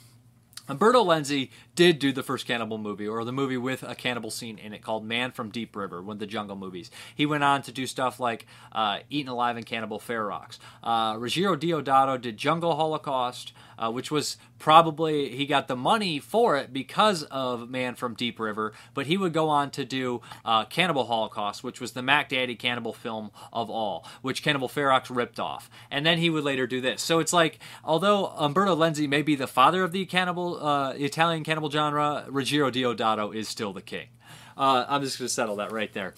[0.68, 4.58] Umberto Lenzi did do the first cannibal movie, or the movie with a cannibal scene
[4.58, 6.90] in it, called Man from Deep River, one of the jungle movies.
[7.14, 10.58] He went on to do stuff like uh, Eaten Alive and Cannibal Ferox.
[10.82, 16.56] Uh, Ruggero Deodato did Jungle Holocaust, uh, which was probably, he got the money for
[16.56, 20.64] it because of Man from Deep River, but he would go on to do uh,
[20.64, 25.40] Cannibal Holocaust, which was the Mac Daddy cannibal film of all, which Cannibal Ferox ripped
[25.40, 25.68] off.
[25.90, 27.02] And then he would later do this.
[27.02, 31.44] So it's like, although Umberto Lenzi may be the father of the cannibal, uh, Italian
[31.44, 34.08] cannibal genre, Ruggero Deodato is still the king.
[34.56, 36.14] Uh, I'm just going to settle that right there.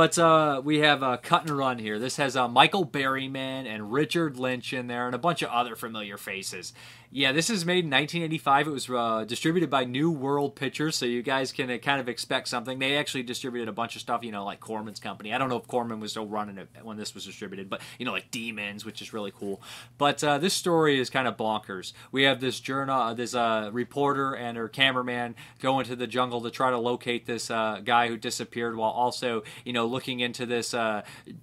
[0.00, 1.98] But uh, we have uh, Cut and Run here.
[1.98, 5.76] This has uh, Michael Berryman and Richard Lynch in there and a bunch of other
[5.76, 6.72] familiar faces.
[7.12, 8.68] Yeah, this is made in 1985.
[8.68, 12.08] It was uh, distributed by New World Pictures, so you guys can uh, kind of
[12.08, 12.78] expect something.
[12.78, 15.34] They actually distributed a bunch of stuff, you know, like Corman's company.
[15.34, 18.06] I don't know if Corman was still running it when this was distributed, but, you
[18.06, 19.60] know, like Demons, which is really cool.
[19.98, 21.92] But uh, this story is kind of bonkers.
[22.10, 26.70] We have this journal, this reporter and her cameraman go into the jungle to try
[26.70, 31.02] to locate this guy who disappeared while also, you know, looking into this uh,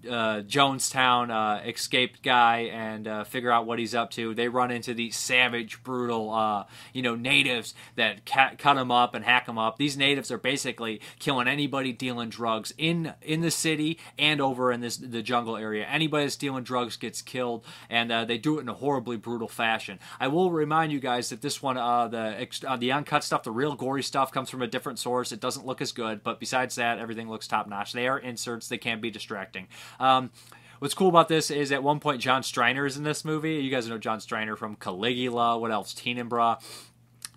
[0.10, 4.34] uh, Jonestown uh, escaped guy and figure out what he's up to.
[4.34, 9.48] They run into these savage, brutal, you know, natives that cut him up and hack
[9.48, 9.78] him up.
[9.78, 14.82] These natives are basically killing anybody dealing drugs in in the city and over in
[14.82, 15.86] this the jungle area.
[15.86, 20.00] Anybody that's dealing drugs gets killed, and they do it in a horribly brutal fashion.
[20.20, 22.48] I will remind you guys that this one, the
[22.80, 25.32] the uncut stuff, the real gory stuff, comes from a different source.
[25.32, 27.94] It doesn't look as good, but besides that, everything looks top notch.
[27.94, 29.68] They are inserts; they can be distracting.
[30.00, 30.32] Um,
[30.80, 33.56] What's cool about this is at one point John Steiner is in this movie.
[33.56, 35.58] You guys know John Steiner from Caligula.
[35.58, 35.92] What else?
[35.92, 36.58] Tenebrae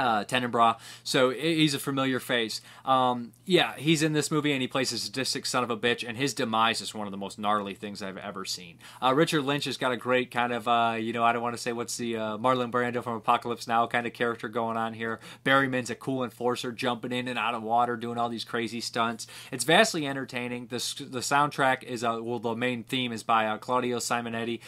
[0.00, 0.74] uh, Tenebrae.
[1.04, 2.60] So he's a familiar face.
[2.84, 6.06] Um, yeah, he's in this movie and he plays a sadistic son of a bitch,
[6.08, 8.78] and his demise is one of the most gnarly things I've ever seen.
[9.02, 11.54] Uh, Richard Lynch has got a great kind of, uh, you know, I don't want
[11.54, 14.94] to say what's the uh, Marlon Brando from Apocalypse Now kind of character going on
[14.94, 15.20] here.
[15.44, 19.26] Berryman's a cool enforcer jumping in and out of water, doing all these crazy stunts.
[19.52, 20.68] It's vastly entertaining.
[20.68, 20.78] The,
[21.10, 24.60] the soundtrack is, uh, well, the main theme is by uh, Claudio Simonetti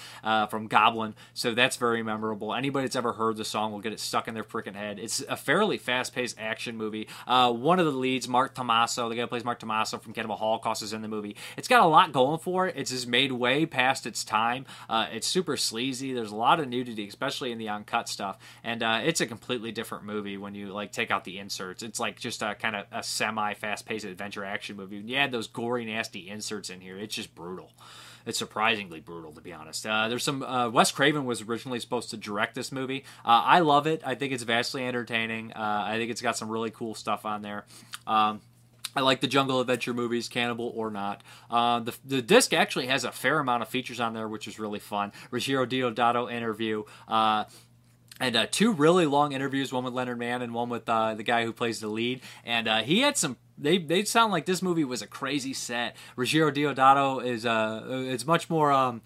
[0.50, 2.54] from Goblin, so that's very memorable.
[2.54, 4.98] Anybody that's ever heard the song will get it stuck in their freaking head.
[4.98, 7.08] It's a fairly fast-paced action movie.
[7.26, 10.36] Uh, one of the leads, Mark Tomaso, the guy who plays Mark Tomaso from Cannibal
[10.36, 11.36] Holocaust, is in the movie.
[11.56, 12.76] It's got a lot going for it.
[12.76, 14.66] It's just made way past its time.
[14.88, 16.12] Uh, it's super sleazy.
[16.12, 19.72] There's a lot of nudity, especially in the uncut stuff, and uh, it's a completely
[19.72, 21.82] different movie when you like take out the inserts.
[21.82, 24.96] It's like just a kind of a semi-fast-paced adventure action movie.
[24.98, 27.70] When you add those gory, nasty inserts in here, it's just brutal
[28.26, 29.86] it's surprisingly brutal to be honest.
[29.86, 33.04] Uh, there's some uh, Wes Craven was originally supposed to direct this movie.
[33.24, 34.02] Uh, I love it.
[34.04, 35.52] I think it's vastly entertaining.
[35.52, 37.64] Uh, I think it's got some really cool stuff on there.
[38.06, 38.40] Um,
[38.94, 41.22] I like the jungle adventure movies, Cannibal or not.
[41.50, 44.58] Uh, the the disc actually has a fair amount of features on there, which is
[44.58, 45.12] really fun.
[45.30, 46.84] Ruggero Deodato interview.
[47.08, 47.44] Uh,
[48.20, 51.24] and uh, two really long interviews, one with Leonard Mann and one with uh, the
[51.24, 52.20] guy who plays the lead.
[52.44, 53.36] And uh, he had some.
[53.62, 55.96] They they sound like this movie was a crazy set.
[56.16, 59.02] Ruggero Deodato is uh it's much more um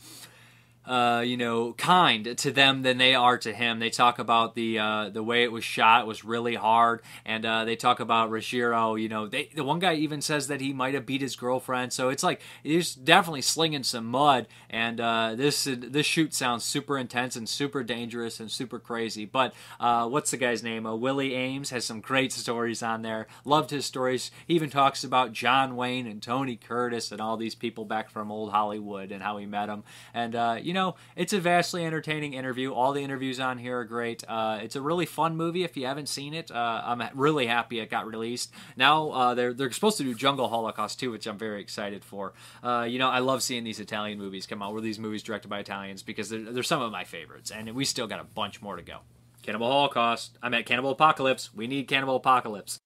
[0.87, 3.81] uh, you know, kind to them than they are to him.
[3.81, 7.65] They talk about the uh, the way it was shot was really hard, and uh,
[7.65, 9.01] they talk about Ruggero.
[9.01, 11.93] You know, they, the one guy even says that he might have beat his girlfriend.
[11.93, 16.97] So it's like he's definitely slinging some mud, and uh, this this shoot sounds super
[16.97, 19.25] intense and super dangerous and super crazy.
[19.25, 20.87] But uh, what's the guy's name?
[20.87, 23.27] Uh, Willie Aames has some great stories on there.
[23.45, 24.31] Loved his stories.
[24.47, 28.31] He even talks about John Wayne and Tony Curtis and all these people back from
[28.31, 29.83] old Hollywood and how he met them.
[30.15, 30.35] And
[30.65, 30.76] you know,
[31.17, 32.73] it's a vastly entertaining interview.
[32.73, 34.25] All the interviews on here are great.
[34.29, 35.65] Uh, it's a really fun movie.
[35.65, 38.53] If you haven't seen it, uh, I'm really happy it got released.
[38.77, 42.33] Now uh, they're they're supposed to do Jungle Holocaust too, which I'm very excited for.
[42.63, 44.73] Uh, you know, I love seeing these Italian movies come out.
[44.73, 47.85] Were these movies directed by Italians because they're, they're some of my favorites, and we
[47.85, 49.01] still got a bunch more to go.
[49.43, 50.39] Cannibal Holocaust.
[50.43, 51.55] I'm at Cannibal Apocalypse.
[51.55, 52.81] We need Cannibal Apocalypse.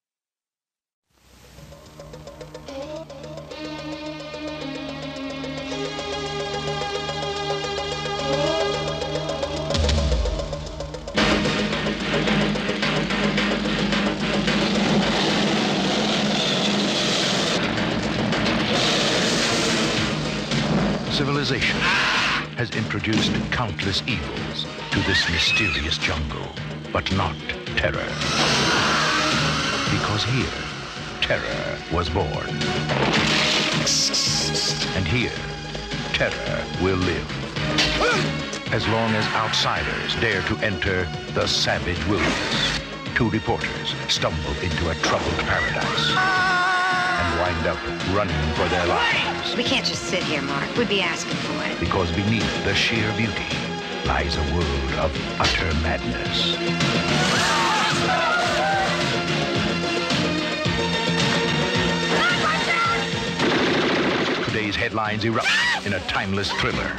[21.21, 21.79] Civilization
[22.57, 26.49] has introduced countless evils to this mysterious jungle,
[26.95, 27.37] but not
[27.77, 28.09] terror.
[29.91, 30.63] Because here,
[31.21, 32.49] terror was born.
[34.97, 35.37] And here,
[36.15, 38.73] terror will live.
[38.73, 41.05] As long as outsiders dare to enter
[41.35, 42.81] the savage wilderness,
[43.15, 46.70] two reporters stumble into a troubled paradise
[47.41, 47.79] wind up
[48.15, 49.57] running for their lives.
[49.57, 50.77] We can't just sit here, Mark.
[50.77, 51.81] We'd be asking for it.
[51.81, 53.47] Because beneath the sheer beauty
[54.05, 56.57] lies a world of utter madness.
[64.45, 65.49] Today's headlines erupt
[65.87, 66.93] in a timeless thriller.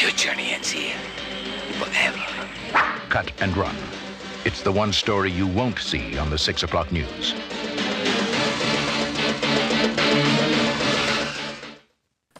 [0.00, 0.96] Your journey ends here.
[1.78, 2.24] Forever.
[3.08, 3.76] Cut and run.
[4.48, 7.34] It's the one story you won't see on the 6 o'clock news.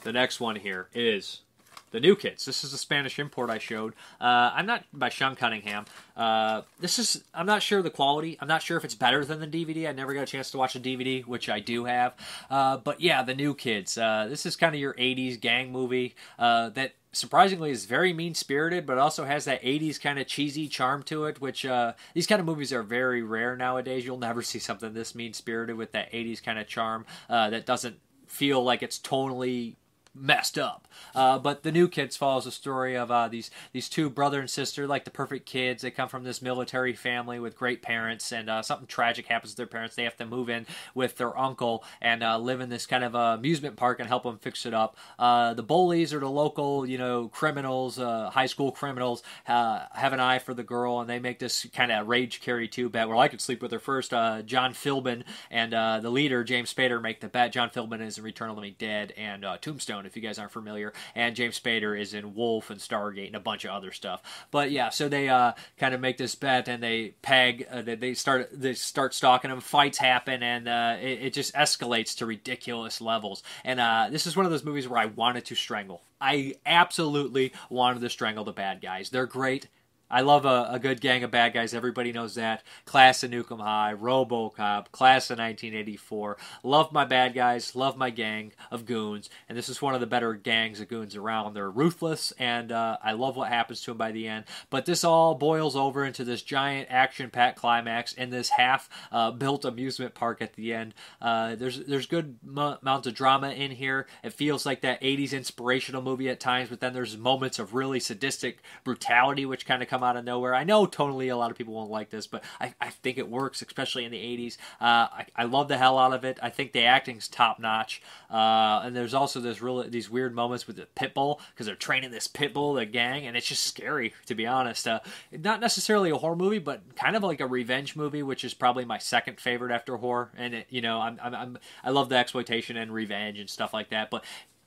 [0.04, 1.42] The next one here is
[1.90, 2.46] the new kids.
[2.46, 3.92] This is the Spanish import I showed.
[4.18, 5.84] Uh, I'm not by Sean Cunningham.
[6.16, 8.38] Uh, this is I'm not sure the quality.
[8.40, 9.86] I'm not sure if it's better than the DVD.
[9.86, 12.14] I never got a chance to watch the DVD, which I do have.
[12.50, 13.98] Uh, but yeah, the new kids.
[13.98, 18.34] Uh, this is kind of your '80s gang movie uh, that surprisingly is very mean
[18.34, 22.26] spirited, but also has that 80s kind of cheesy charm to it, which uh, these
[22.26, 24.04] kind of movies are very rare nowadays.
[24.04, 27.66] You'll never see something this mean spirited with that 80s kind of charm uh, that
[27.66, 29.76] doesn't feel like it's tonally
[30.20, 30.88] messed up.
[31.14, 34.50] Uh, but the New Kids follows the story of uh, these these two brother and
[34.50, 35.82] sister, like the perfect kids.
[35.82, 39.56] They come from this military family with great parents, and uh, something tragic happens to
[39.56, 39.96] their parents.
[39.96, 43.14] They have to move in with their uncle and uh, live in this kind of
[43.14, 44.96] uh, amusement park and help them fix it up.
[45.18, 50.38] Uh, the bullies are the local, you know, criminals, high school criminals, have an eye
[50.38, 53.08] for the girl, and they make this kind of rage carry two bet.
[53.08, 54.10] Well, I could sleep with her first.
[54.10, 57.52] John Philbin and the leader James Spader make the bet.
[57.52, 60.50] John Philbin is in Return of the Living Dead and Tombstone, if you guys aren't
[60.50, 64.22] familiar, and James Spader is in Wolf and Stargate and a bunch of other stuff.
[64.50, 67.66] But yeah, so they uh, kind of make this bet and they peg.
[67.70, 69.60] Uh, they- they start they start stalking him.
[69.60, 73.42] Fights happen and uh, it, it just escalates to ridiculous levels.
[73.64, 76.02] And uh, this is one of those movies where I wanted to strangle.
[76.20, 79.10] I absolutely wanted to strangle the bad guys.
[79.10, 79.68] They're great.
[80.10, 81.74] I love a, a good gang of bad guys.
[81.74, 82.62] Everybody knows that.
[82.84, 86.36] Class of Nuke 'Em High, RoboCop, Class of 1984.
[86.62, 87.76] Love my bad guys.
[87.76, 89.28] Love my gang of goons.
[89.48, 91.54] And this is one of the better gangs of goons around.
[91.54, 94.44] They're ruthless, and uh, I love what happens to them by the end.
[94.70, 100.40] But this all boils over into this giant action-packed climax in this half-built amusement park
[100.42, 100.94] at the end.
[101.20, 104.06] Uh, there's there's good m- amounts of drama in here.
[104.22, 108.00] It feels like that 80s inspirational movie at times, but then there's moments of really
[108.00, 110.54] sadistic brutality which kind of come out of nowhere.
[110.54, 113.28] I know totally a lot of people won't like this, but I, I think it
[113.28, 114.56] works, especially in the 80s.
[114.80, 116.38] Uh, I, I love the hell out of it.
[116.42, 118.00] I think the acting's top notch.
[118.30, 121.74] Uh, and there's also this really these weird moments with the pit bull because they're
[121.74, 124.86] training this pit bull, the gang, and it's just scary to be honest.
[124.86, 125.00] Uh,
[125.32, 128.84] not necessarily a horror movie, but kind of like a revenge movie, which is probably
[128.84, 130.30] my second favorite after horror.
[130.36, 133.74] And it, you know, I'm, I'm, I'm I love the exploitation and revenge and stuff
[133.74, 134.24] like that, but.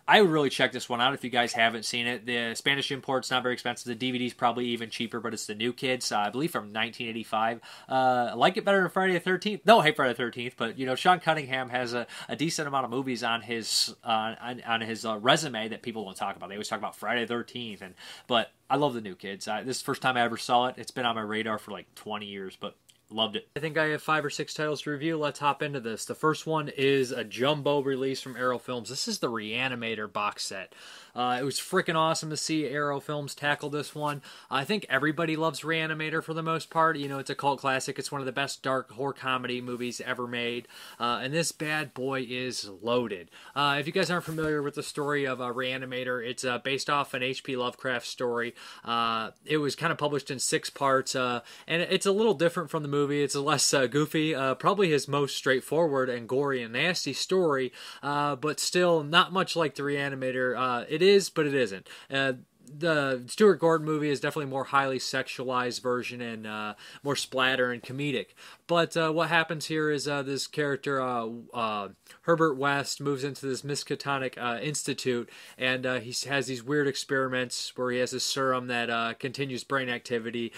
[0.08, 2.26] I would really check this one out if you guys haven't seen it.
[2.26, 3.98] The Spanish import's not very expensive.
[3.98, 7.62] The DVD's probably even cheaper, but it's the New Kids, uh, I believe from 1985.
[7.90, 9.62] Uh, I like it better than Friday the 13th.
[9.66, 12.86] No, hate Friday the 13th, but you know Sean Cunningham has a, a decent amount
[12.86, 16.50] of movies on his uh, on, on his uh, resume that people don't talk about.
[16.50, 17.94] They always talk about Friday the 13th, and
[18.28, 19.48] but I love the New Kids.
[19.48, 20.76] I, this is the first time I ever saw it.
[20.78, 22.76] It's been on my radar for like 20 years, but
[23.12, 23.50] Loved it.
[23.58, 25.18] I think I have five or six titles to review.
[25.18, 26.06] Let's hop into this.
[26.06, 28.90] The first one is a jumbo release from Arrow Films.
[28.90, 30.74] This is the Reanimator box set.
[31.16, 34.22] Uh, it was freaking awesome to see Arrow Films tackle this one.
[34.50, 36.98] I think everybody loves Reanimator for the most part.
[36.98, 38.00] You know, it's a cult classic.
[38.00, 40.68] It's one of the best dark horror comedy movies ever made.
[41.00, 43.30] Uh, and this bad boy is loaded.
[43.56, 46.90] Uh, if you guys aren't familiar with the story of uh, Reanimator, it's uh, based
[46.90, 47.56] off an H.P.
[47.56, 48.56] Lovecraft story.
[48.84, 52.70] Uh, it was kind of published in six parts, uh, and it's a little different
[52.70, 53.24] from the movie.
[53.24, 57.72] It's less goofy, probably his most straightforward and gory and nasty story,
[58.02, 60.58] but still not much like the Reanimator.
[60.58, 61.88] Uh, it is, but it isn't.
[62.10, 62.34] Uh,
[62.78, 67.82] the Stuart Gordon movie is definitely more highly sexualized version and uh, more splatter and
[67.82, 68.28] comedic.
[68.68, 71.90] But uh, what happens here is uh, this character uh, uh,
[72.22, 77.92] Herbert West moves into this Miskatonic uh, Institute, and he has these weird experiments where
[77.92, 80.54] he has a serum that continues brain activity.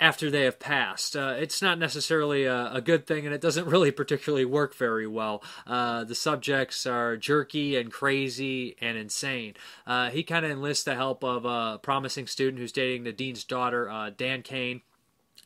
[0.00, 1.14] After they have passed.
[1.14, 5.06] Uh, it's not necessarily a, a, good thing, and it doesn't really particularly work very
[5.06, 5.42] well.
[5.66, 9.54] Uh, the subjects are jerky and crazy and insane.
[9.86, 13.44] Uh, he kind of enlists the help of a promising student who's dating the dean's
[13.44, 14.80] daughter, uh, Dan Cain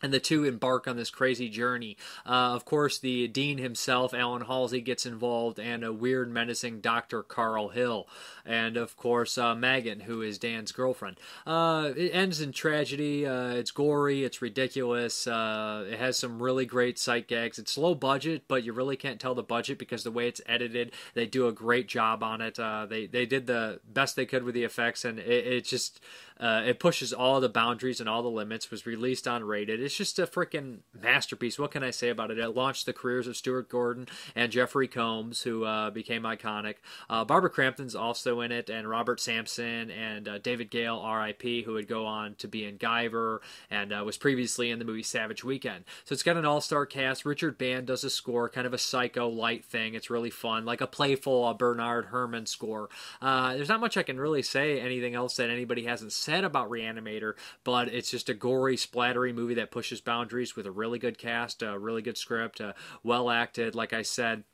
[0.05, 1.97] and the two embark on this crazy journey.
[2.27, 7.23] Uh, of course, the dean himself, Alan Halsey, gets involved, and a weird, menacing Dr.
[7.23, 8.07] Carl Hill.
[8.45, 11.17] And of course, uh, Megan, who is Dan's girlfriend.
[11.47, 13.27] Uh, it ends in tragedy.
[13.27, 15.27] Uh, it's gory, it's ridiculous.
[15.27, 17.59] Uh, it has some really great sight gags.
[17.59, 20.93] It's low budget, but you really can't tell the budget because the way it's edited,
[21.15, 22.59] they do a great job on it.
[22.59, 25.99] Uh, they, they did the best they could with the effects, and it, it just.
[26.39, 28.71] Uh, it pushes all the boundaries and all the limits.
[28.71, 29.81] Was released on rated.
[29.81, 31.59] It's just a freaking masterpiece.
[31.59, 32.39] What can I say about it?
[32.39, 36.77] It launched the careers of Stuart Gordon and Jeffrey Combs, who uh, became iconic.
[37.09, 41.75] Uh, Barbara Crampton's also in it, and Robert Sampson and uh, David Gale, R.I.P., who
[41.75, 43.39] would go on to be in Guyver
[43.71, 45.85] and uh, was previously in the movie Savage Weekend.
[46.05, 47.25] So it's got an all-star cast.
[47.25, 49.95] Richard Band does a score, kind of a psycho light thing.
[49.95, 52.89] It's really fun, like a playful uh, Bernard Herrmann score.
[53.23, 57.35] there's not much I can really say anything else that anybody hasn't said about Reanimator,
[57.63, 61.63] but it's just a gory, splattery movie that pushes boundaries with a really good cast,
[61.63, 62.73] a really good script, uh,
[63.03, 63.75] well acted.
[63.75, 64.45] Like I said,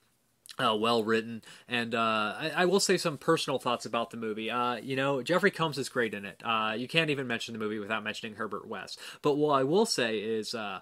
[0.59, 4.51] uh, well written, and uh, I, I, will say some personal thoughts about the movie.
[4.51, 6.43] Uh, you know, Jeffrey Combs is great in it.
[6.45, 8.99] Uh, you can't even mention the movie without mentioning Herbert West.
[9.23, 10.81] But what I will say is, uh,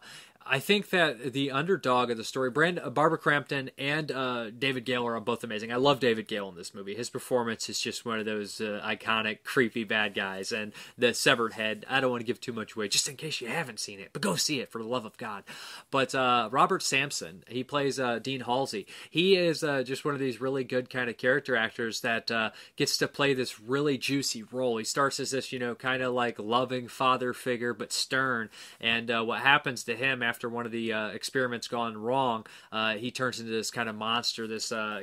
[0.51, 4.87] I think that the underdog of the story, Brand, uh, Barbara Crampton and uh, David
[4.87, 5.71] Gale are both amazing.
[5.71, 6.95] I love David Gale in this movie.
[6.95, 10.51] His performance is just one of those uh, iconic, creepy bad guys.
[10.51, 13.41] And the severed head, I don't want to give too much away, just in case
[13.41, 15.45] you haven't seen it, but go see it for the love of God.
[15.91, 18.87] But uh, Robert Sampson, he plays uh, Dean Halsey.
[19.11, 22.31] He is uh, just one of these really good kind of character actors that
[22.77, 24.79] gets to play this really juicy role.
[24.79, 28.49] He starts as this, you know, kind of like loving father figure, but stern.
[28.81, 32.95] And what happens to him after after one of the uh, experiments gone wrong, uh,
[32.95, 35.01] he turns into this kind of monster, this uh,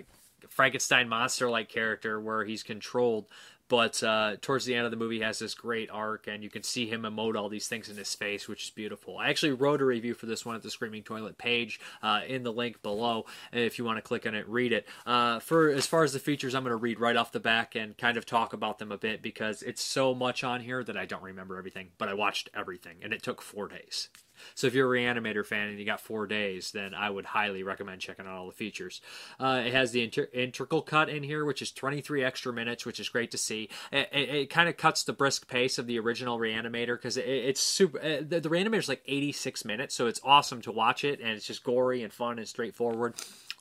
[0.47, 3.25] Frankenstein monster like character where he's controlled.
[3.67, 6.61] But uh, towards the end of the movie, has this great arc, and you can
[6.61, 9.17] see him emote all these things in his face, which is beautiful.
[9.17, 12.43] I actually wrote a review for this one at the Screaming Toilet page uh, in
[12.43, 13.25] the link below.
[13.51, 14.87] If you want to click on it, read it.
[15.05, 17.75] Uh, for as far as the features, I'm going to read right off the back
[17.75, 20.95] and kind of talk about them a bit because it's so much on here that
[20.95, 21.89] I don't remember everything.
[21.97, 24.09] But I watched everything, and it took four days.
[24.53, 27.63] So if you're a Reanimator fan and you got four days, then I would highly
[27.63, 29.01] recommend checking out all the features.
[29.39, 32.99] Uh, it has the inter- integral cut in here, which is 23 extra minutes, which
[32.99, 33.69] is great to see.
[33.91, 37.27] It, it, it kind of cuts the brisk pace of the original Reanimator because it,
[37.27, 37.99] it's super.
[37.99, 41.29] Uh, the, the Reanimator is like 86 minutes, so it's awesome to watch it, and
[41.29, 43.13] it's just gory and fun and straightforward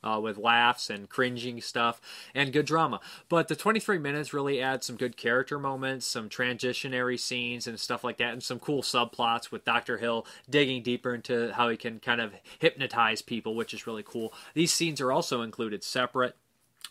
[0.05, 2.01] uh, with laughs and cringing stuff
[2.35, 3.01] and good drama.
[3.29, 8.05] But the 23 minutes really adds some good character moments, some transitionary scenes and stuff
[8.05, 9.99] like that, and some cool subplots with Dr.
[9.99, 14.33] Hill digging deeper into how he can kind of hypnotize people, which is really cool.
[14.55, 16.37] These scenes are also included separate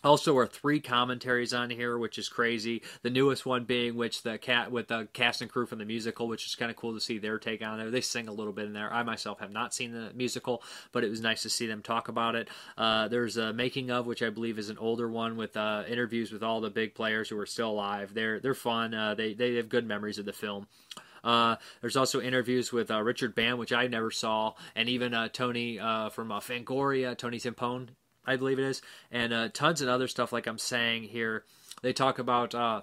[0.04, 2.82] also, are three commentaries on here, which is crazy.
[3.02, 6.28] The newest one being which the cat with the cast and crew from the musical,
[6.28, 7.90] which is kind of cool to see their take on it.
[7.90, 8.92] They sing a little bit in there.
[8.92, 10.62] I myself have not seen the musical,
[10.92, 12.48] but it was nice to see them talk about it.
[12.76, 16.32] Uh, there's a making of, which I believe is an older one with uh, interviews
[16.32, 18.14] with all the big players who are still alive.
[18.14, 18.94] They're they're fun.
[18.94, 20.66] Uh, they they have good memories of the film.
[21.24, 25.28] Uh, there's also interviews with uh, Richard Band, which I never saw, and even uh,
[25.28, 27.88] Tony uh, from uh, Fangoria, Tony Timpone,
[28.26, 30.32] I believe it is, and uh, tons of other stuff.
[30.32, 31.44] Like I'm saying here,
[31.82, 32.82] they talk about uh,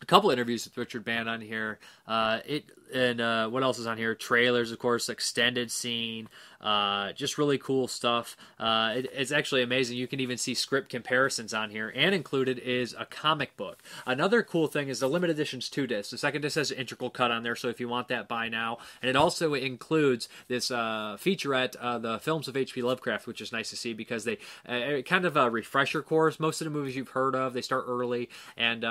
[0.00, 1.78] a couple interviews with Richard Band on here.
[2.10, 4.14] Uh, it and uh, what else is on here?
[4.14, 6.28] Trailers, of course, extended scene,
[6.60, 8.36] uh, just really cool stuff.
[8.58, 9.96] Uh, it, it's actually amazing.
[9.96, 13.82] You can even see script comparisons on here, and included is a comic book.
[14.06, 16.10] Another cool thing is the limited edition's two discs.
[16.10, 18.48] The second disc has an integral cut on there, so if you want that, buy
[18.48, 18.78] now.
[19.00, 22.82] And it also includes this uh, featurette, uh, the films of H.P.
[22.82, 24.38] Lovecraft, which is nice to see because they
[24.68, 26.40] uh, kind of a refresher course.
[26.40, 28.84] Most of the movies you've heard of, they start early, and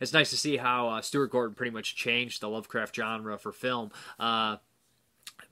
[0.00, 2.63] it's nice to see how Stuart Gordon pretty much changed the Lovecraft
[2.94, 3.90] genre for film.
[4.18, 4.56] Uh,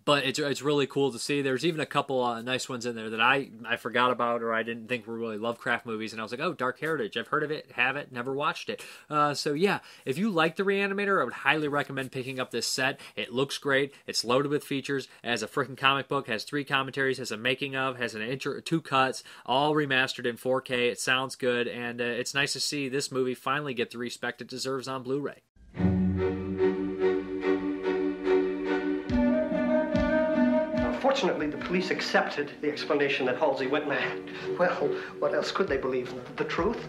[0.05, 1.43] but it's it's really cool to see.
[1.43, 4.53] There's even a couple uh, nice ones in there that I I forgot about or
[4.53, 7.29] I didn't think were really Lovecraft movies, and I was like, oh, Dark Heritage, I've
[7.29, 8.83] heard of it, have it, never watched it.
[9.09, 12.67] Uh, so yeah, if you like the Reanimator, I would highly recommend picking up this
[12.67, 13.01] set.
[13.17, 13.95] It looks great.
[14.07, 15.09] It's loaded with features.
[15.23, 18.61] Has a freaking comic book, has three commentaries, has a making of, has an intro,
[18.61, 20.91] two cuts, all remastered in 4K.
[20.91, 24.41] It sounds good, and uh, it's nice to see this movie finally get the respect
[24.41, 25.43] it deserves on Blu-ray.
[31.13, 34.19] Fortunately, the police accepted the explanation that Halsey went mad.
[34.59, 36.11] Well, what else could they believe?
[36.37, 36.89] The truth?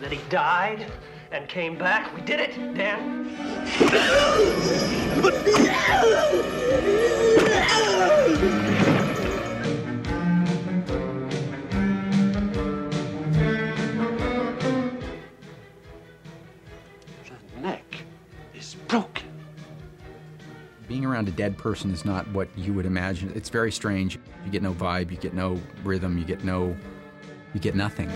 [0.00, 0.86] That he died
[1.32, 2.14] and came back?
[2.14, 3.24] We did it, Dan.
[8.76, 8.90] The
[21.04, 23.30] being around a dead person is not what you would imagine.
[23.34, 24.18] It's very strange.
[24.42, 26.74] You get no vibe, you get no rhythm, you get no,
[27.52, 28.08] you get nothing.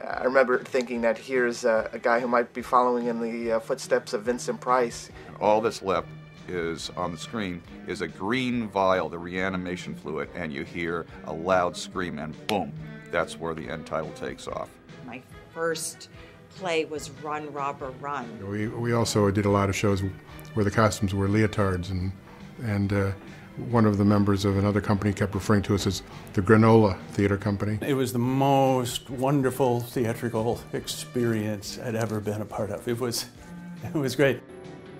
[0.00, 3.58] I remember thinking that here's a, a guy who might be following in the uh,
[3.58, 5.10] footsteps of Vincent Price.
[5.40, 6.06] All that's left
[6.46, 11.32] is on the screen is a green vial, the reanimation fluid, and you hear a
[11.32, 12.72] loud scream, and boom,
[13.14, 14.68] that's where the end title takes off.
[15.06, 15.22] My
[15.54, 16.08] first
[16.56, 18.26] play was Run, Robber, Run.
[18.44, 20.02] We, we also did a lot of shows
[20.54, 22.10] where the costumes were leotards, and,
[22.64, 23.12] and uh,
[23.70, 27.36] one of the members of another company kept referring to us as the Granola Theater
[27.36, 27.78] Company.
[27.82, 32.88] It was the most wonderful theatrical experience I'd ever been a part of.
[32.88, 33.26] It was,
[33.84, 34.40] it was great.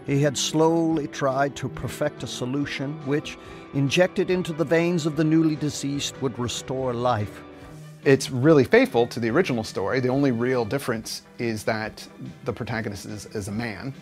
[0.06, 3.38] He had slowly tried to perfect a solution which,
[3.72, 7.42] injected into the veins of the newly deceased, would restore life.
[8.04, 9.98] It's really faithful to the original story.
[9.98, 12.06] The only real difference is that
[12.44, 13.94] the protagonist is, is a man.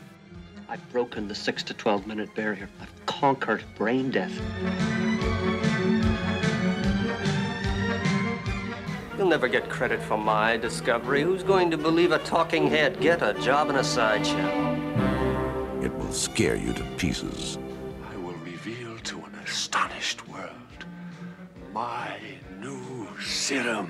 [0.68, 2.68] I've broken the 6 to 12 minute barrier.
[2.80, 4.32] I've conquered brain death.
[9.16, 11.22] You'll never get credit for my discovery.
[11.22, 14.80] Who's going to believe a talking head get a job in a sideshow?
[15.80, 17.56] It will scare you to pieces.
[18.12, 20.56] I will reveal to an astonished world
[21.72, 22.41] my new
[23.42, 23.88] serum.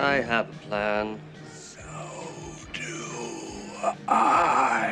[0.00, 1.20] I have a plan.
[1.52, 1.78] So
[2.72, 3.04] do
[4.08, 4.88] I.